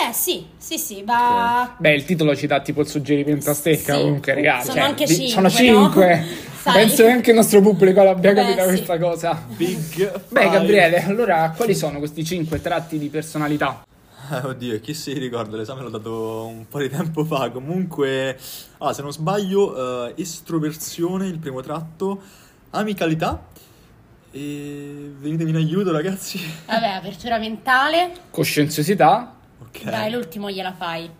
Eh, 0.00 0.06
beh, 0.06 0.12
sì, 0.12 0.46
sì, 0.56 0.78
sì, 0.78 1.02
va. 1.04 1.74
Beh, 1.78 1.94
il 1.94 2.04
titolo 2.04 2.34
ci 2.36 2.46
dà 2.46 2.60
tipo 2.60 2.80
il 2.80 2.88
suggerimento 2.88 3.50
a 3.50 3.54
stecca. 3.54 3.94
Sì, 3.94 4.00
comunque, 4.00 4.34
ragazzi. 4.34 4.70
sono 4.70 4.82
anche 4.84 5.04
di- 5.04 5.14
cinque, 5.14 5.30
Sono 5.32 5.42
no? 5.48 5.50
cinque. 5.50 6.26
Sai. 6.58 6.72
Penso 6.74 7.04
che 7.04 7.10
anche 7.10 7.30
il 7.30 7.36
nostro 7.36 7.60
pubblico 7.60 8.02
l'abbia 8.02 8.32
Beh, 8.32 8.40
capita 8.42 8.62
sì. 8.62 8.68
questa 8.68 8.98
cosa. 8.98 9.44
Big 9.56 10.10
Beh, 10.28 10.40
Five. 10.40 10.50
Gabriele, 10.50 11.04
allora 11.04 11.52
quali 11.56 11.74
sono 11.74 11.98
questi 11.98 12.24
cinque 12.24 12.60
tratti 12.60 12.98
di 12.98 13.08
personalità? 13.08 13.84
Eh, 14.30 14.46
oddio, 14.46 14.74
e 14.74 14.80
chi 14.80 14.92
si 14.92 15.12
ricorda? 15.14 15.56
L'esame 15.56 15.82
l'ho 15.82 15.88
dato 15.88 16.46
un 16.46 16.66
po' 16.68 16.80
di 16.80 16.90
tempo 16.90 17.24
fa. 17.24 17.48
Comunque, 17.50 18.36
ah, 18.78 18.92
se 18.92 19.00
non 19.02 19.12
sbaglio, 19.12 20.08
eh, 20.08 20.14
estroversione, 20.20 21.26
il 21.28 21.38
primo 21.38 21.62
tratto, 21.62 22.20
amicalità. 22.70 23.40
E 24.30 25.12
venitemi 25.18 25.50
in 25.50 25.56
aiuto, 25.56 25.90
ragazzi. 25.92 26.38
Vabbè, 26.66 26.88
apertura 26.88 27.38
mentale. 27.38 28.12
Coscienziosità. 28.30 29.36
Ok. 29.60 29.84
Dai, 29.84 30.10
l'ultimo 30.10 30.50
gliela 30.50 30.72
fai. 30.72 31.10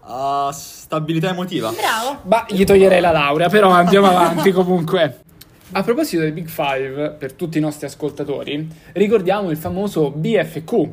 Ah, 0.00 0.50
stabilità 0.52 1.30
emotiva. 1.30 1.70
Bravo. 1.70 2.20
Bah, 2.22 2.46
gli 2.48 2.64
toglierei 2.64 3.00
la 3.00 3.10
laurea, 3.12 3.48
però 3.48 3.70
andiamo 3.70 4.06
avanti 4.08 4.52
comunque. 4.52 5.20
A 5.72 5.82
proposito 5.82 6.22
del 6.22 6.32
Big 6.32 6.48
Five, 6.48 7.10
per 7.18 7.34
tutti 7.34 7.58
i 7.58 7.60
nostri 7.60 7.86
ascoltatori, 7.86 8.66
ricordiamo 8.92 9.50
il 9.50 9.58
famoso 9.58 10.10
BFQ, 10.10 10.88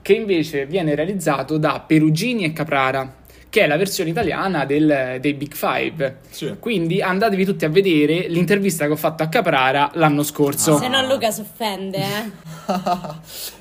che 0.00 0.14
invece 0.14 0.64
viene 0.64 0.94
realizzato 0.94 1.58
da 1.58 1.84
Perugini 1.86 2.44
e 2.44 2.52
Caprara, 2.54 3.22
che 3.54 3.62
è 3.62 3.66
la 3.68 3.76
versione 3.76 4.10
italiana 4.10 4.64
del- 4.64 5.18
dei 5.20 5.32
Big 5.34 5.54
Five. 5.54 6.18
Sì. 6.28 6.56
Quindi 6.58 7.00
andatevi 7.00 7.44
tutti 7.44 7.64
a 7.64 7.68
vedere 7.68 8.26
l'intervista 8.26 8.84
che 8.86 8.90
ho 8.90 8.96
fatto 8.96 9.22
a 9.22 9.28
Caprara 9.28 9.92
l'anno 9.94 10.24
scorso. 10.24 10.76
Se 10.76 10.88
no 10.88 11.06
Luca 11.06 11.30
si 11.30 11.42
offende, 11.42 11.98
eh. 11.98 12.32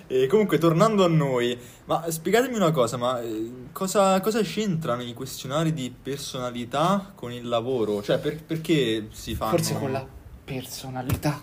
e 0.23 0.25
comunque, 0.25 0.57
tornando 0.57 1.05
a 1.05 1.07
noi, 1.07 1.55
ma 1.85 2.09
spiegatemi 2.09 2.55
una 2.55 2.71
cosa, 2.71 2.97
ma 2.97 3.21
eh, 3.21 3.51
cosa, 3.71 4.19
cosa 4.21 4.41
c'entrano 4.41 5.03
i 5.03 5.13
questionari 5.13 5.73
di 5.73 5.93
personalità 6.01 7.11
con 7.13 7.31
il 7.31 7.47
lavoro? 7.47 8.01
Cioè, 8.01 8.17
per- 8.17 8.41
perché 8.43 9.09
si 9.11 9.35
fanno... 9.35 9.51
Forse 9.51 9.75
con 9.77 9.91
la 9.91 10.03
personalità. 10.43 11.39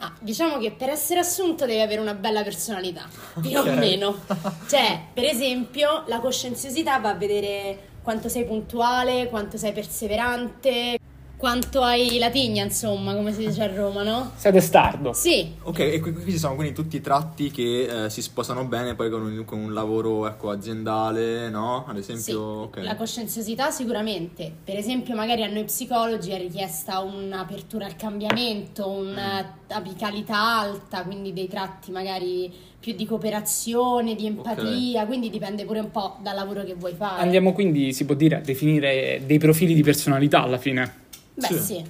Ah, 0.00 0.12
diciamo 0.20 0.58
che 0.58 0.70
per 0.70 0.90
essere 0.90 1.20
assunto 1.20 1.66
devi 1.66 1.80
avere 1.80 2.00
una 2.00 2.14
bella 2.14 2.42
personalità, 2.44 3.08
più 3.40 3.58
Ok. 3.58 3.66
o 3.66 3.72
meno. 3.74 4.20
Cioè, 4.68 5.00
per 5.12 5.24
esempio, 5.24 6.04
la 6.06 6.20
coscienziosità 6.20 6.98
va 6.98 7.10
a 7.10 7.14
vedere 7.14 7.88
quanto 8.02 8.28
sei 8.28 8.44
puntuale, 8.44 9.28
quanto 9.28 9.56
sei 9.58 9.72
perseverante, 9.72 10.98
quanto 11.38 11.82
hai 11.82 12.18
la 12.18 12.30
tigna, 12.30 12.64
insomma, 12.64 13.14
come 13.14 13.32
si 13.32 13.46
dice 13.46 13.62
a 13.62 13.72
Roma, 13.72 14.02
no? 14.02 14.32
Sei 14.34 14.50
testardo. 14.52 15.12
Sì, 15.12 15.54
Ok, 15.62 15.78
e 15.78 16.00
qui- 16.00 16.12
questi 16.12 16.36
sono 16.36 16.56
quindi 16.56 16.74
tutti 16.74 16.96
i 16.96 17.00
tratti 17.00 17.50
che 17.52 18.04
eh, 18.06 18.10
si 18.10 18.22
sposano 18.22 18.64
bene 18.64 18.94
poi 18.96 19.08
con 19.08 19.22
un, 19.22 19.44
con 19.44 19.60
un 19.60 19.72
lavoro 19.72 20.26
ecco, 20.26 20.50
aziendale, 20.50 21.48
no? 21.48 21.84
Ad 21.86 21.96
esempio, 21.96 22.24
sì. 22.24 22.32
ok. 22.34 22.76
La 22.82 22.96
coscienziosità 22.96 23.70
sicuramente. 23.70 24.52
Per 24.64 24.76
esempio, 24.76 25.14
magari 25.14 25.44
a 25.44 25.48
noi 25.48 25.64
psicologi 25.64 26.32
è 26.32 26.38
richiesta 26.38 26.98
un'apertura 26.98 27.86
al 27.86 27.94
cambiamento, 27.94 28.88
un'apicalità 28.88 30.58
alta, 30.58 31.04
quindi 31.04 31.32
dei 31.32 31.46
tratti 31.46 31.92
magari 31.92 32.52
più 32.80 32.94
di 32.94 33.06
cooperazione, 33.06 34.14
di 34.14 34.26
empatia, 34.26 35.06
quindi 35.06 35.30
dipende 35.30 35.64
pure 35.64 35.80
un 35.80 35.90
po' 35.90 36.16
dal 36.20 36.34
lavoro 36.34 36.64
che 36.64 36.74
vuoi 36.74 36.94
fare. 36.96 37.22
Andiamo 37.22 37.52
quindi, 37.52 37.92
si 37.92 38.04
può 38.04 38.14
dire, 38.14 38.36
a 38.36 38.40
definire 38.40 39.22
dei 39.24 39.38
profili 39.38 39.74
di 39.74 39.82
personalità 39.82 40.42
alla 40.42 40.58
fine. 40.58 41.06
Beh, 41.38 41.46
Sì. 41.46 41.58
sì. 41.58 41.84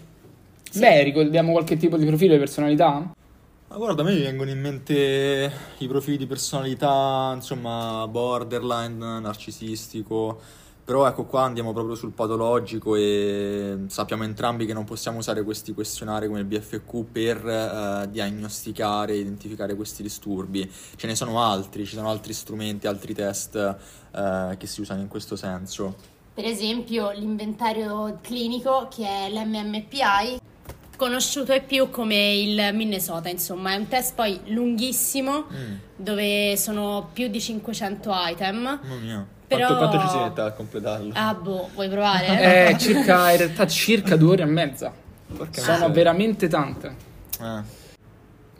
Sì. 0.70 0.80
Beh, 0.80 1.02
ricordiamo 1.02 1.52
qualche 1.52 1.78
tipo 1.78 1.96
di 1.96 2.04
profilo 2.04 2.34
di 2.34 2.38
personalità? 2.38 3.10
Ma 3.68 3.76
guarda, 3.76 4.02
a 4.02 4.04
me 4.04 4.14
mi 4.14 4.22
vengono 4.22 4.50
in 4.50 4.60
mente 4.60 5.50
i 5.78 5.86
profili 5.86 6.18
di 6.18 6.26
personalità, 6.26 7.32
insomma, 7.34 8.06
borderline, 8.08 9.20
narcisistico. 9.20 10.38
Però 10.84 11.06
ecco 11.06 11.24
qua 11.24 11.42
andiamo 11.42 11.74
proprio 11.74 11.94
sul 11.94 12.12
patologico 12.12 12.96
e 12.96 13.76
sappiamo 13.88 14.24
entrambi 14.24 14.64
che 14.64 14.72
non 14.72 14.84
possiamo 14.84 15.18
usare 15.18 15.42
questi 15.42 15.74
questionari 15.74 16.26
come 16.28 16.38
il 16.40 16.46
BFQ 16.46 17.04
per 17.12 17.46
eh, 17.46 18.08
diagnosticare 18.10 19.12
e 19.12 19.18
identificare 19.18 19.74
questi 19.74 20.02
disturbi. 20.02 20.70
Ce 20.96 21.06
ne 21.06 21.14
sono 21.14 21.42
altri, 21.42 21.84
ci 21.84 21.94
sono 21.94 22.08
altri 22.08 22.32
strumenti, 22.32 22.86
altri 22.86 23.12
test 23.14 23.54
eh, 23.56 24.56
che 24.58 24.66
si 24.66 24.80
usano 24.80 25.02
in 25.02 25.08
questo 25.08 25.36
senso. 25.36 26.16
Per 26.38 26.46
esempio 26.46 27.10
l'inventario 27.10 28.20
clinico 28.22 28.86
che 28.94 29.04
è 29.04 29.28
l'MMPI, 29.28 30.38
conosciuto 30.94 31.50
ai 31.50 31.62
più 31.62 31.90
come 31.90 32.32
il 32.34 32.70
Minnesota, 32.74 33.28
insomma, 33.28 33.72
è 33.72 33.74
un 33.76 33.88
test 33.88 34.14
poi 34.14 34.38
lunghissimo 34.44 35.46
Mm, 35.52 35.74
dove 35.96 36.56
sono 36.56 37.08
più 37.12 37.26
di 37.26 37.40
500 37.40 38.12
item. 38.14 38.54
mamma 38.62 38.78
mia. 39.02 39.26
Però- 39.48 39.66
Quanto, 39.66 39.88
quanto 39.88 40.06
ci 40.06 40.08
si 40.16 40.22
mette 40.22 40.40
a 40.42 40.52
completarlo? 40.52 41.10
Ah, 41.14 41.34
boh, 41.34 41.70
vuoi 41.74 41.88
provare? 41.88 42.68
Eh, 42.68 42.78
circa, 42.78 43.32
in 43.32 43.36
realtà 43.38 43.66
circa 43.66 44.14
due 44.14 44.30
ore 44.34 44.42
e 44.42 44.46
mezza. 44.46 44.92
Porca 45.36 45.60
Sono 45.60 45.90
veramente 45.90 46.46
tante. 46.46 46.94
Eh. 47.40 47.62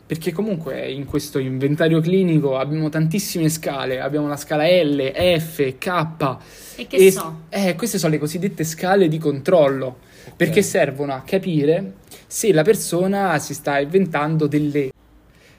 Perché 0.09 0.31
comunque 0.31 0.89
in 0.89 1.05
questo 1.05 1.37
inventario 1.37 2.01
clinico 2.01 2.57
abbiamo 2.57 2.89
tantissime 2.89 3.47
scale. 3.47 3.99
Abbiamo 3.99 4.27
la 4.27 4.37
scala 4.37 4.65
L, 4.65 5.11
F, 5.37 5.77
K. 5.77 6.37
E 6.77 6.87
che 6.87 7.11
so? 7.11 7.41
Eh, 7.49 7.75
queste 7.75 7.99
sono 7.99 8.13
le 8.13 8.17
cosiddette 8.17 8.63
scale 8.63 9.07
di 9.07 9.19
controllo. 9.19 9.99
Perché 10.35 10.63
servono 10.63 11.13
a 11.13 11.21
capire 11.21 11.97
se 12.25 12.51
la 12.51 12.63
persona 12.63 13.37
si 13.37 13.53
sta 13.53 13.79
inventando 13.79 14.47
delle, 14.47 14.89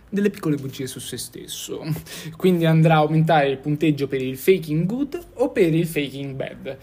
delle 0.08 0.30
piccole 0.30 0.56
bugie 0.56 0.88
su 0.88 0.98
se 0.98 1.16
stesso. 1.16 1.84
Quindi 2.36 2.66
andrà 2.66 2.94
a 2.94 3.02
aumentare 3.02 3.50
il 3.50 3.58
punteggio 3.58 4.08
per 4.08 4.20
il 4.20 4.36
faking 4.36 4.84
good 4.84 5.26
o 5.34 5.50
per 5.50 5.72
il 5.72 5.86
faking 5.86 6.34
bad. 6.34 6.76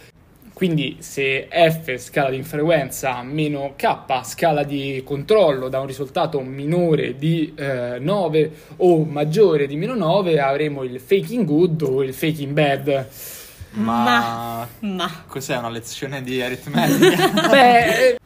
Quindi 0.58 0.98
se 1.02 1.48
F 1.52 1.98
scala 1.98 2.32
di 2.32 2.38
infrequenza 2.38 3.22
meno 3.22 3.76
K 3.76 4.24
scala 4.24 4.64
di 4.64 5.04
controllo 5.06 5.70
da 5.70 5.80
un 5.80 5.86
risultato 5.86 6.40
minore 6.40 7.16
di 7.16 7.54
eh, 7.56 8.00
9 8.00 8.52
o 8.78 9.04
maggiore 9.04 9.68
di 9.68 9.76
meno 9.76 9.94
9 9.94 10.40
avremo 10.40 10.82
il 10.82 11.00
faking 11.00 11.46
good 11.46 11.84
o 11.84 12.02
il 12.02 12.12
faking 12.12 12.54
bad. 12.54 13.08
Ma... 13.74 14.68
Ma... 14.80 15.24
Cos'è 15.28 15.56
una 15.58 15.70
lezione 15.70 16.24
di 16.24 16.42
aritmetica? 16.42 17.28
Beh, 17.52 18.08
eh, 18.08 18.18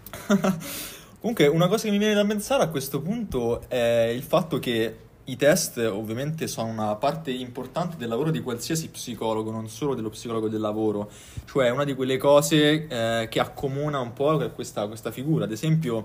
Comunque, 1.20 1.48
una 1.48 1.68
cosa 1.68 1.84
che 1.84 1.92
mi 1.92 1.98
viene 1.98 2.14
da 2.14 2.24
pensare 2.24 2.64
a 2.64 2.70
questo 2.70 3.02
punto 3.02 3.68
è 3.68 4.10
il 4.16 4.24
fatto 4.24 4.58
che 4.58 4.96
i 5.32 5.38
test 5.38 5.78
ovviamente 5.78 6.46
sono 6.48 6.68
una 6.70 6.96
parte 6.96 7.32
importante 7.32 7.96
del 7.96 8.10
lavoro 8.10 8.32
di 8.32 8.42
qualsiasi 8.42 8.90
psicologo, 8.90 9.50
non 9.50 9.70
solo 9.70 9.96
dello 9.96 10.10
psicologo 10.10 10.50
del 10.50 10.60
lavoro, 10.60 11.10
cioè 11.46 11.70
una 11.70 11.86
di 11.86 11.96
quelle 11.96 12.18
cose 12.18 12.88
eh, 12.88 13.28
che 13.30 13.40
accomuna 13.40 14.00
un 14.00 14.12
po' 14.12 14.38
questa, 14.54 14.88
questa 14.88 15.10
figura. 15.10 15.46
Ad 15.46 15.52
esempio, 15.52 16.04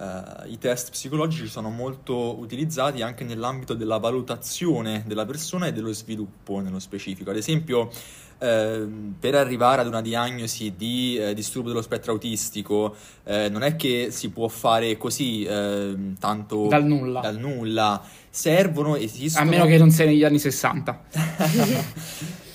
eh, 0.00 0.48
i 0.48 0.58
test 0.58 0.90
psicologici 0.90 1.46
sono 1.46 1.68
molto 1.68 2.38
utilizzati 2.38 3.02
anche 3.02 3.22
nell'ambito 3.24 3.74
della 3.74 3.98
valutazione 3.98 5.04
della 5.06 5.26
persona 5.26 5.66
e 5.66 5.72
dello 5.72 5.92
sviluppo 5.92 6.60
nello 6.60 6.78
specifico. 6.78 7.28
Ad 7.30 7.36
esempio, 7.36 7.90
ehm, 8.38 9.16
per 9.20 9.34
arrivare 9.34 9.82
ad 9.82 9.88
una 9.88 10.00
diagnosi 10.00 10.72
di 10.74 11.18
eh, 11.18 11.34
disturbo 11.34 11.68
dello 11.68 11.82
spettro 11.82 12.12
autistico, 12.12 12.96
eh, 13.24 13.50
non 13.50 13.62
è 13.62 13.76
che 13.76 14.08
si 14.10 14.30
può 14.30 14.48
fare 14.48 14.96
così 14.96 15.44
ehm, 15.44 16.16
tanto 16.18 16.66
Dal 16.68 16.84
nulla. 16.84 17.20
dal 17.20 17.38
nulla. 17.38 18.02
Servono, 18.30 18.94
a 18.94 18.98
esistono, 18.98 19.50
meno 19.50 19.66
che 19.66 19.76
non 19.76 19.90
sei 19.90 20.06
negli 20.06 20.24
anni 20.24 20.38
60. 20.38 21.02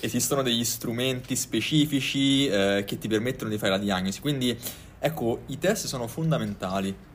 esistono 0.00 0.42
degli 0.42 0.64
strumenti 0.64 1.36
specifici 1.36 2.48
eh, 2.48 2.82
che 2.84 2.98
ti 2.98 3.06
permettono 3.06 3.50
di 3.50 3.58
fare 3.58 3.70
la 3.70 3.78
diagnosi. 3.78 4.20
Quindi, 4.20 4.56
ecco, 4.98 5.42
i 5.46 5.58
test 5.58 5.86
sono 5.86 6.08
fondamentali. 6.08 7.05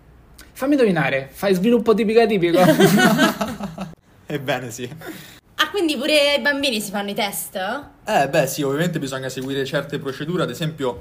Fammi 0.62 0.74
indovinare, 0.76 1.28
fai 1.32 1.56
sviluppo 1.56 1.96
tipico 1.96 2.20
atipico? 2.20 2.60
Ebbene 4.28 4.70
sì. 4.70 4.88
A 5.56 5.70
quindi 5.72 5.98
pure 5.98 6.36
i 6.36 6.40
bambini 6.40 6.80
si 6.80 6.92
fanno 6.92 7.10
i 7.10 7.16
test? 7.16 7.56
Eh, 8.06 8.30
beh, 8.30 8.46
sì, 8.46 8.62
ovviamente 8.62 9.00
bisogna 9.00 9.28
seguire 9.28 9.66
certe 9.66 9.98
procedure, 9.98 10.44
ad 10.44 10.52
esempio 10.52 11.00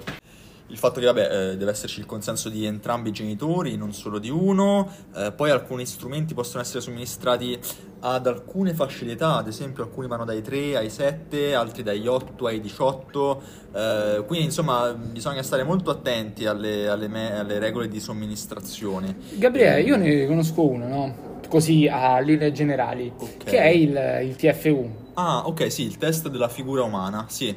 il 0.70 0.78
fatto 0.78 1.00
che, 1.00 1.06
vabbè, 1.06 1.50
eh, 1.52 1.56
deve 1.56 1.72
esserci 1.72 1.98
il 1.98 2.06
consenso 2.06 2.48
di 2.48 2.64
entrambi 2.64 3.08
i 3.08 3.12
genitori, 3.12 3.76
non 3.76 3.92
solo 3.92 4.18
di 4.18 4.30
uno, 4.30 4.88
eh, 5.16 5.32
poi 5.32 5.50
alcuni 5.50 5.84
strumenti 5.84 6.32
possono 6.32 6.62
essere 6.62 6.80
somministrati 6.80 7.58
ad 8.02 8.26
alcune 8.26 8.72
fasce 8.72 9.04
di 9.04 9.10
età, 9.10 9.36
ad 9.36 9.48
esempio 9.48 9.82
alcuni 9.82 10.06
vanno 10.06 10.24
dai 10.24 10.42
3 10.42 10.76
ai 10.76 10.88
7, 10.88 11.54
altri 11.54 11.82
dagli 11.82 12.06
8 12.06 12.46
ai 12.46 12.60
18, 12.60 13.42
eh, 13.74 14.24
quindi 14.26 14.46
insomma 14.46 14.92
bisogna 14.94 15.42
stare 15.42 15.64
molto 15.64 15.90
attenti 15.90 16.46
alle, 16.46 16.88
alle, 16.88 17.08
me- 17.08 17.38
alle 17.38 17.58
regole 17.58 17.88
di 17.88 17.98
somministrazione. 18.00 19.16
Gabriele, 19.32 19.82
io 19.82 19.96
ne 19.96 20.26
conosco 20.26 20.66
uno, 20.66 20.86
no? 20.88 21.28
Così 21.48 21.88
a 21.88 22.20
linee 22.20 22.52
generali, 22.52 23.12
Ok. 23.18 23.44
che 23.44 23.58
è 23.58 23.68
il, 23.68 24.28
il 24.28 24.36
TFU. 24.36 24.88
Ah, 25.14 25.46
ok, 25.46 25.70
sì, 25.70 25.82
il 25.82 25.98
test 25.98 26.28
della 26.28 26.48
figura 26.48 26.84
umana, 26.84 27.26
sì. 27.28 27.54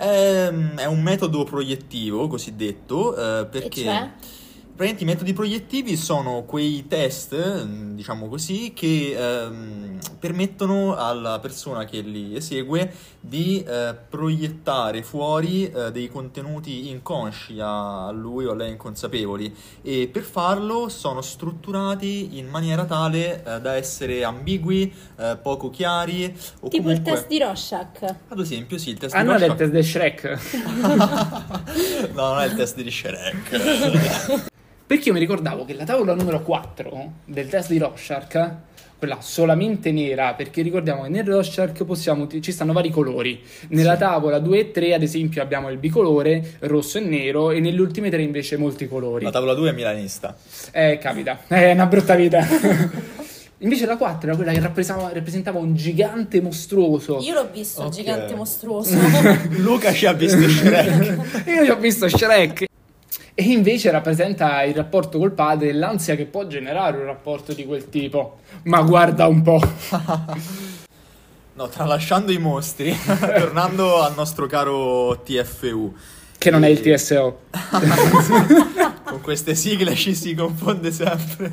Ehm, 0.00 0.76
È, 0.76 0.86
un 0.86 1.02
metodo 1.02 1.44
proiettivo, 1.44 2.26
cosiddetto, 2.26 3.14
eh, 3.14 3.46
perché... 3.46 3.82
Cioè? 3.82 4.10
Praticamente 4.80 5.02
i 5.02 5.14
metodi 5.14 5.32
proiettivi 5.34 5.94
sono 5.94 6.44
quei 6.44 6.86
test, 6.88 7.36
mm, 7.66 7.96
diciamo 7.96 8.28
così, 8.28 8.72
che 8.74 9.14
ehm, 9.14 9.89
permettono 10.18 10.96
alla 10.96 11.38
persona 11.40 11.84
che 11.84 12.00
li 12.00 12.34
esegue 12.36 12.92
di 13.20 13.62
eh, 13.62 13.94
proiettare 14.08 15.02
fuori 15.02 15.70
eh, 15.70 15.90
dei 15.92 16.08
contenuti 16.08 16.88
inconsci 16.88 17.56
a 17.60 18.10
lui 18.10 18.44
o 18.46 18.52
a 18.52 18.54
lei 18.54 18.70
inconsapevoli 18.70 19.54
e 19.82 20.08
per 20.12 20.22
farlo 20.22 20.88
sono 20.88 21.20
strutturati 21.20 22.38
in 22.38 22.46
maniera 22.48 22.84
tale 22.84 23.42
eh, 23.44 23.60
da 23.60 23.74
essere 23.74 24.24
ambigui, 24.24 24.92
eh, 25.18 25.36
poco 25.40 25.70
chiari 25.70 26.24
o 26.60 26.68
Tipo 26.68 26.90
il 26.90 26.96
comunque... 26.98 27.12
test 27.12 27.26
di 27.28 27.38
Rorschach. 27.38 28.14
Ad 28.28 28.38
esempio, 28.40 28.78
sì, 28.78 28.90
il 28.90 28.98
test 28.98 29.14
Ah, 29.14 29.20
di 29.20 29.26
no, 29.26 29.34
è 29.34 29.36
il 29.36 29.46
Rorschach- 29.46 29.58
test 29.58 29.72
del 29.72 29.84
Shrek. 29.84 30.38
no, 32.14 32.28
non 32.32 32.38
è 32.40 32.46
il 32.46 32.54
test 32.54 32.76
di 32.80 32.90
Shrek. 32.90 34.48
Perché 34.86 35.08
io 35.08 35.14
mi 35.14 35.20
ricordavo 35.20 35.64
che 35.64 35.74
la 35.74 35.84
tavola 35.84 36.14
numero 36.14 36.40
4 36.42 37.12
del 37.26 37.48
test 37.48 37.70
di 37.70 37.78
Rorschach, 37.78 38.54
quella 39.00 39.22
solamente 39.22 39.90
nera, 39.92 40.34
perché 40.34 40.60
ricordiamo 40.60 41.04
che 41.04 41.08
nel 41.08 41.24
Rorschach 41.24 41.84
possiamo, 41.84 42.28
ci 42.28 42.52
stanno 42.52 42.74
vari 42.74 42.90
colori. 42.90 43.40
Nella 43.68 43.96
tavola 43.96 44.38
2 44.38 44.58
e 44.58 44.70
3, 44.72 44.92
ad 44.92 45.02
esempio, 45.02 45.40
abbiamo 45.40 45.70
il 45.70 45.78
bicolore, 45.78 46.56
rosso 46.60 46.98
e 46.98 47.00
nero, 47.00 47.50
e 47.50 47.60
nelle 47.60 47.80
ultime 47.80 48.10
tre 48.10 48.20
invece 48.20 48.58
molti 48.58 48.86
colori. 48.86 49.24
La 49.24 49.30
tavola 49.30 49.54
2 49.54 49.70
è 49.70 49.72
milanista. 49.72 50.36
Eh, 50.70 50.98
capita. 51.00 51.40
È 51.48 51.72
una 51.72 51.86
brutta 51.86 52.14
vita. 52.14 52.46
Invece 53.62 53.84
la 53.84 53.96
4 53.96 54.28
era 54.28 54.36
quella 54.36 54.52
che 54.52 54.60
rappresentava, 54.60 55.12
rappresentava 55.12 55.58
un 55.58 55.74
gigante 55.74 56.40
mostruoso. 56.40 57.18
Io 57.20 57.34
l'ho 57.34 57.48
visto, 57.52 57.82
Ok. 57.82 57.90
gigante 57.90 58.34
mostruoso. 58.34 58.96
Luca 59.58 59.92
ci 59.92 60.06
ha 60.06 60.12
visto 60.14 60.48
Shrek. 60.48 61.46
Io 61.46 61.64
ci 61.64 61.70
ho 61.70 61.76
visto 61.76 62.08
Shrek. 62.08 62.69
E 63.34 63.42
invece 63.44 63.90
rappresenta 63.90 64.62
il 64.62 64.74
rapporto 64.74 65.18
col 65.18 65.32
padre 65.32 65.68
e 65.68 65.72
l'ansia 65.72 66.16
che 66.16 66.26
può 66.26 66.46
generare 66.46 66.98
un 66.98 67.04
rapporto 67.04 67.52
di 67.52 67.64
quel 67.64 67.88
tipo. 67.88 68.40
Ma 68.64 68.82
guarda 68.82 69.26
un 69.26 69.42
po'. 69.42 69.60
No, 71.52 71.68
tralasciando 71.68 72.32
i 72.32 72.38
mostri, 72.38 72.96
tornando 73.04 74.00
al 74.00 74.14
nostro 74.14 74.46
caro 74.46 75.20
TFU. 75.22 75.94
Che 76.38 76.50
non 76.50 76.64
è 76.64 76.68
il 76.68 76.80
TSO. 76.80 77.40
Con 79.04 79.20
queste 79.20 79.54
sigle 79.54 79.94
ci 79.94 80.14
si 80.14 80.34
confonde 80.34 80.90
sempre. 80.90 81.52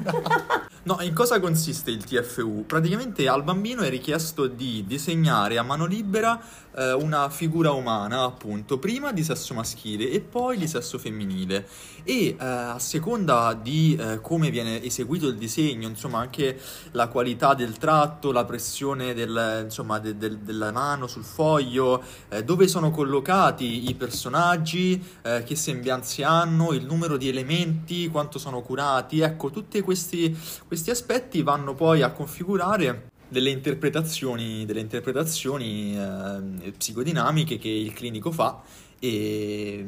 No, 0.88 1.00
in 1.02 1.13
cosa 1.13 1.41
consiste 1.41 1.91
il 1.91 2.06
TFU? 2.06 2.63
Praticamente 2.65 3.28
al 3.28 3.43
bambino 3.43 3.82
è 3.82 3.89
richiesto 3.89 4.47
di 4.47 4.86
disegnare 4.88 5.58
a 5.58 5.62
mano 5.62 5.86
libera 5.86 6.41
eh, 6.73 6.93
una 6.93 7.30
figura 7.30 7.71
umana, 7.71 8.23
appunto, 8.23 8.78
prima 8.78 9.12
di 9.12 9.21
sesso 9.21 9.54
maschile 9.54 10.10
e 10.10 10.21
poi 10.21 10.58
di 10.58 10.65
sesso 10.65 10.97
femminile. 10.97 11.67
E 12.04 12.28
eh, 12.30 12.36
a 12.39 12.80
seconda 12.80 13.54
di 13.60 13.97
eh, 14.00 14.21
come 14.21 14.50
viene 14.50 14.82
eseguito 14.82 15.28
il 15.28 15.36
disegno, 15.36 15.89
insomma, 15.89 16.19
anche 16.19 16.58
la 16.91 17.08
qualità 17.10 17.54
del 17.54 17.76
tratto, 17.78 18.32
la 18.32 18.45
pressione 18.45 19.13
del- 19.13 19.63
insomma, 19.65 20.00
de- 20.00 20.15
del- 20.15 20.38
della 20.38 20.71
mano 20.71 21.08
sul 21.08 21.26
foglio, 21.26 22.02
eh, 22.30 22.45
dove 22.45 22.69
sono 22.69 22.91
collocati 22.91 23.89
i 23.89 23.95
personaggi, 23.95 25.04
eh, 25.21 25.43
che 25.43 25.56
sembianze 25.56 26.23
hanno, 26.23 26.71
il 26.71 26.86
numero 26.86 27.17
di 27.17 27.28
elementi, 27.28 28.08
quanto 28.08 28.39
sono 28.39 28.62
curati, 28.62 29.19
ecco, 29.19 29.50
tutti 29.50 29.82
questi, 29.82 30.34
questi 30.65 30.76
aspetti 30.89 31.41
vanno 31.41 31.73
poi 31.73 32.01
a 32.01 32.11
configurare 32.11 33.09
delle 33.27 33.49
interpretazioni, 33.49 34.65
delle 34.65 34.79
interpretazioni 34.79 35.97
eh, 35.97 36.71
psicodinamiche 36.71 37.57
che 37.57 37.69
il 37.69 37.93
clinico 37.93 38.31
fa 38.31 38.61
e 38.99 39.85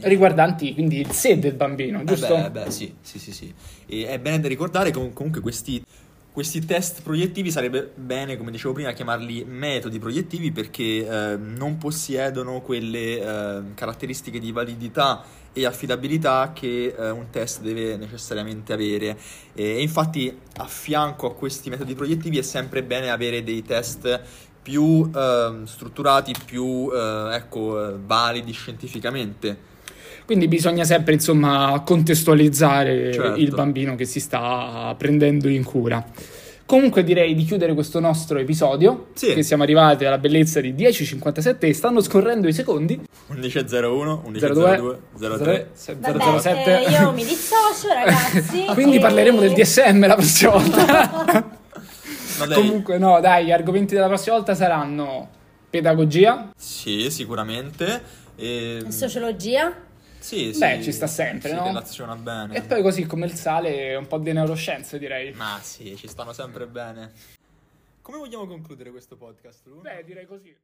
Riguardanti 0.00 0.74
quindi 0.74 1.00
il 1.00 1.10
sé 1.10 1.38
del 1.38 1.54
bambino, 1.54 2.00
eh 2.00 2.04
giusto? 2.04 2.34
beh, 2.34 2.50
beh, 2.50 2.70
sì, 2.70 2.94
sì, 3.00 3.18
sì, 3.18 3.32
sì. 3.32 3.54
E 3.86 4.06
è 4.06 4.18
bene 4.18 4.40
da 4.40 4.48
ricordare 4.48 4.90
che 4.90 4.98
com- 4.98 5.12
comunque 5.12 5.40
questi, 5.40 5.82
questi 6.30 6.64
test 6.64 7.02
proiettivi 7.02 7.50
sarebbe 7.50 7.90
bene, 7.94 8.36
come 8.36 8.50
dicevo 8.50 8.74
prima, 8.74 8.92
chiamarli 8.92 9.44
metodi 9.44 9.98
proiettivi 9.98 10.52
perché 10.52 11.06
eh, 11.06 11.36
non 11.36 11.78
possiedono 11.78 12.60
quelle 12.60 13.18
eh, 13.18 13.62
caratteristiche 13.74 14.38
di 14.38 14.52
validità 14.52 15.24
e 15.54 15.64
affidabilità 15.64 16.52
che 16.52 16.94
eh, 16.98 17.10
un 17.10 17.30
test 17.30 17.62
deve 17.62 17.96
necessariamente 17.96 18.72
avere. 18.72 19.16
E 19.54 19.80
infatti 19.80 20.36
a 20.56 20.66
fianco 20.66 21.28
a 21.28 21.34
questi 21.34 21.70
metodi 21.70 21.94
proiettivi 21.94 22.38
è 22.38 22.42
sempre 22.42 22.82
bene 22.82 23.10
avere 23.10 23.42
dei 23.42 23.62
test 23.62 24.20
più 24.60 25.08
ehm, 25.14 25.64
strutturati, 25.64 26.34
più 26.44 26.90
eh, 26.92 27.28
ecco, 27.34 27.88
eh, 27.88 27.94
validi 28.04 28.52
scientificamente. 28.52 29.72
Quindi 30.24 30.48
bisogna 30.48 30.84
sempre, 30.84 31.12
insomma, 31.12 31.82
contestualizzare 31.84 33.12
Certo. 33.12 33.38
il 33.38 33.50
bambino 33.50 33.94
che 33.94 34.06
si 34.06 34.20
sta 34.20 34.94
prendendo 34.98 35.48
in 35.48 35.62
cura. 35.62 36.04
Comunque 36.66 37.04
direi 37.04 37.34
di 37.34 37.44
chiudere 37.44 37.74
questo 37.74 38.00
nostro 38.00 38.38
episodio, 38.38 39.08
Sì. 39.14 39.34
che 39.34 39.42
siamo 39.42 39.62
arrivati 39.64 40.06
alla 40.06 40.16
bellezza 40.18 40.60
di 40.62 40.72
10.57 40.72 41.66
e 41.68 41.74
stanno 41.74 42.00
scorrendo 42.00 42.48
i 42.48 42.54
secondi. 42.54 42.98
11.01, 43.30 44.22
02, 44.22 44.30
11.02, 44.30 44.98
03. 45.38 45.68
Vabbè, 45.98 46.38
007. 46.40 46.84
eh, 46.86 46.90
io 46.90 47.12
mi 47.12 47.24
dissocio, 47.24 47.88
ragazzi. 47.92 48.64
Quindi 48.72 48.96
e- 48.96 49.00
parleremo 49.00 49.40
del 49.40 49.52
DSM 49.52 50.06
la 50.06 50.14
prossima 50.14 50.52
volta. 50.56 51.52
No, 52.38 52.46
dai. 52.46 52.54
Comunque, 52.56 52.98
no, 52.98 53.20
dai, 53.20 53.44
gli 53.44 53.52
argomenti 53.52 53.92
della 53.94 54.06
prossima 54.08 54.36
volta 54.36 54.54
saranno 54.54 55.28
pedagogia. 55.68 56.50
Sì, 56.56 57.10
sicuramente. 57.10 58.02
E... 58.36 58.84
Sociologia. 58.88 59.72
Sì, 60.24 60.54
sì. 60.54 60.58
Beh, 60.58 60.82
ci 60.82 60.90
sta 60.90 61.06
sempre, 61.06 61.50
si 61.50 61.54
no? 61.54 61.60
Si 61.60 61.68
relaziona 61.68 62.16
bene. 62.16 62.56
E 62.56 62.62
poi 62.62 62.80
così 62.80 63.04
come 63.04 63.26
il 63.26 63.34
sale 63.34 63.94
un 63.94 64.06
po' 64.06 64.16
di 64.16 64.32
neuroscienze, 64.32 64.98
direi. 64.98 65.34
Ma 65.34 65.58
sì, 65.60 65.94
ci 65.96 66.08
stanno 66.08 66.32
sempre 66.32 66.66
bene. 66.66 67.12
Come 68.00 68.16
vogliamo 68.16 68.46
concludere 68.46 68.90
questo 68.90 69.18
podcast, 69.18 69.66
Lu? 69.66 69.82
Beh, 69.82 70.02
direi 70.02 70.24
così. 70.24 70.56